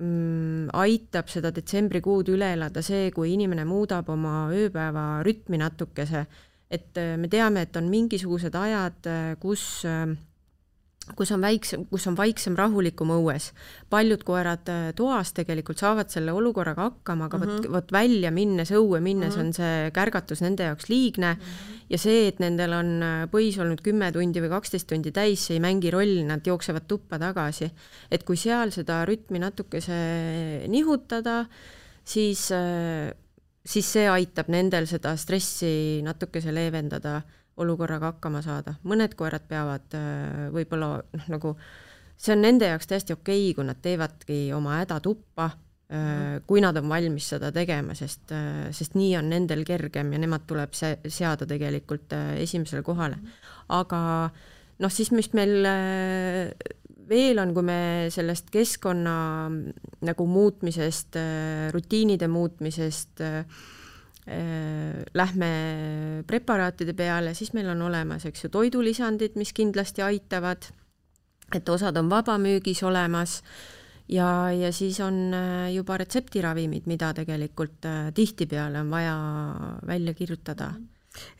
[0.01, 6.27] mm, aitab seda detsembrikuud üle elada see, kui inimene muudab oma ööpäeva rütmi natukese.
[6.71, 10.07] Et äh, me teame, et on mingisugused ajad, äh, kus äh,
[11.17, 13.51] kus on väiksem, kus on vaiksem, rahulikum õues.
[13.91, 17.57] paljud koerad toas tegelikult saavad selle olukorraga hakkama, aga mm -hmm.
[17.57, 19.47] vot, vot välja minnes, õue minnes mm -hmm.
[19.47, 21.81] on see kärgatus nende jaoks liigne mm -hmm.
[21.91, 25.61] ja see, et nendel on põis olnud kümme tundi või kaksteist tundi täis, see ei
[25.61, 27.71] mängi rolli, nad jooksevad tuppa tagasi.
[28.11, 31.47] et kui seal seda rütmi natukese nihutada,
[32.05, 32.51] siis
[33.67, 37.21] siis see aitab nendel seda stressi natukese leevendada,
[37.61, 38.75] olukorraga hakkama saada.
[38.85, 41.57] mõned koerad peavad äh, võib-olla noh, nagu
[42.21, 45.51] see on nende jaoks täiesti okei okay,, kui nad teevadki oma häda tuppa,
[45.93, 50.23] äh, kui nad on valmis seda tegema, sest, äh, sest nii on nendel kergem ja
[50.23, 53.21] nemad tuleb se seada tegelikult esimesele kohale.
[53.69, 54.01] aga
[54.81, 55.67] noh, siis mis meil
[57.11, 57.81] veel on, kui me
[58.15, 59.17] sellest keskkonna
[60.07, 61.19] nagu muutmisest,
[61.75, 63.45] rutiinide muutmisest äh,
[64.27, 65.49] lähme
[66.29, 70.69] preparaatide peale, siis meil on olemas, eks ju, toidulisandid, mis kindlasti aitavad,
[71.57, 73.41] et osad on vabamüügis olemas
[74.11, 79.17] ja, ja siis on äh, juba retseptiravimid, mida tegelikult äh, tihtipeale on vaja
[79.87, 80.73] välja kirjutada.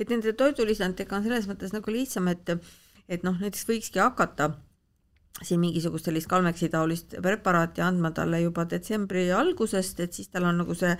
[0.01, 2.57] et nende toidulisanditega on selles mõttes nagu lihtsam, et
[3.11, 4.53] et noh, näiteks võikski hakata
[5.41, 10.75] siin mingisugust sellist kalmeksitaolist preparaati andma talle juba detsembri algusest, et siis tal on nagu
[10.77, 10.91] see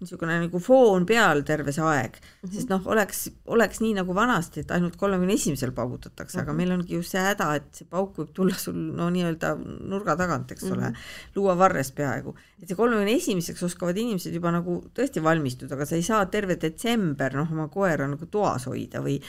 [0.00, 2.54] niisugune nagu foon peal terve see aeg mm, -hmm.
[2.54, 6.42] sest noh, oleks, oleks nii nagu vanasti, et ainult kolmekümne esimesel paugutatakse mm, -hmm.
[6.42, 6.56] aga mhm.
[6.56, 9.54] meil ongi just see häda, et see pauk võib tulla sul no nii-öelda
[9.92, 10.78] nurga tagant, eks mm -hmm.
[10.78, 10.96] ole, mhm.
[11.34, 12.34] luuavarrest peaaegu.
[12.62, 16.56] et see kolmekümne esimeseks oskavad inimesed juba nagu tõesti valmistuda, aga sa ei saa terve
[16.60, 19.20] detsember noh, oma koera nagu toas hoida või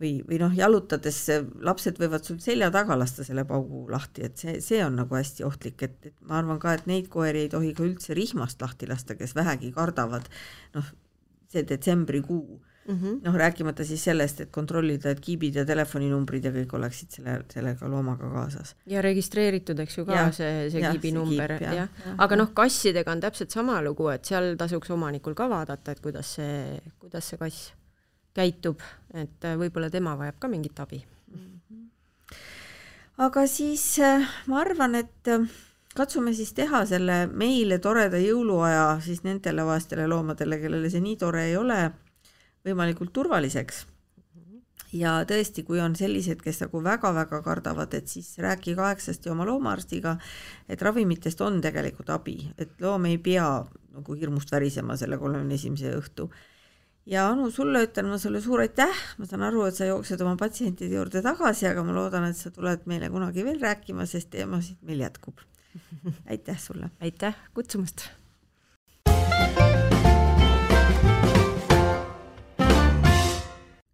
[0.00, 1.18] või, või noh, jalutades
[1.64, 5.46] lapsed võivad sul selja taga lasta selle paugu lahti, et see, see on nagu hästi
[5.46, 8.88] ohtlik, et, et ma arvan ka, et neid koeri ei tohi ka üldse rihmast lahti
[8.90, 10.28] lasta, kes vähegi kardavad
[10.76, 10.94] noh,
[11.52, 13.20] see detsembrikuu mm -hmm.
[13.24, 17.88] noh, rääkimata siis sellest, et kontrollida, et kiibid ja telefoninumbrid ja kõik oleksid selle, sellega
[17.88, 18.76] loomaga kaasas.
[18.86, 21.88] ja registreeritud, eks ju ka ja, see, see kiibinumber, jah ja.
[22.06, 22.14] ja..
[22.18, 26.34] aga noh, kassidega on täpselt sama lugu, et seal tasuks omanikul ka vaadata, et kuidas
[26.34, 27.72] see, kuidas see kass
[28.36, 28.82] käitub,
[29.14, 31.00] et äh, võib-olla tema vajab ka mingit abi.
[33.18, 35.46] aga siis äh, ma arvan, et äh,
[35.98, 41.48] katsume siis teha selle meile toreda jõuluaja siis nendele vaestele loomadele, kellele see nii tore
[41.50, 41.78] ei ole,
[42.66, 43.86] võimalikult turvaliseks.
[44.92, 50.16] ja tõesti, kui on sellised, kes nagu väga-väga kardavad, et siis rääkige aegsasti oma loomaarstiga,
[50.68, 53.48] et ravimitest on tegelikult abi, et loom ei pea
[53.98, 56.30] nagu hirmust värisema selle kolmekümne esimese õhtu
[57.08, 60.36] ja Anu, sulle ütlen ma sulle suur aitäh, ma saan aru, et sa jooksed oma
[60.40, 64.80] patsientide juurde tagasi, aga ma loodan, et sa tuled meile kunagi veel rääkima, sest teemasid
[64.86, 65.40] meil jätkub.
[66.32, 66.90] aitäh sulle!
[67.00, 68.08] aitäh kutsumast!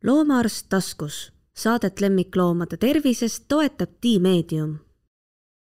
[0.05, 4.75] loomaarst taskus, saadet lemmikloomade tervisest toetab Tiimeedium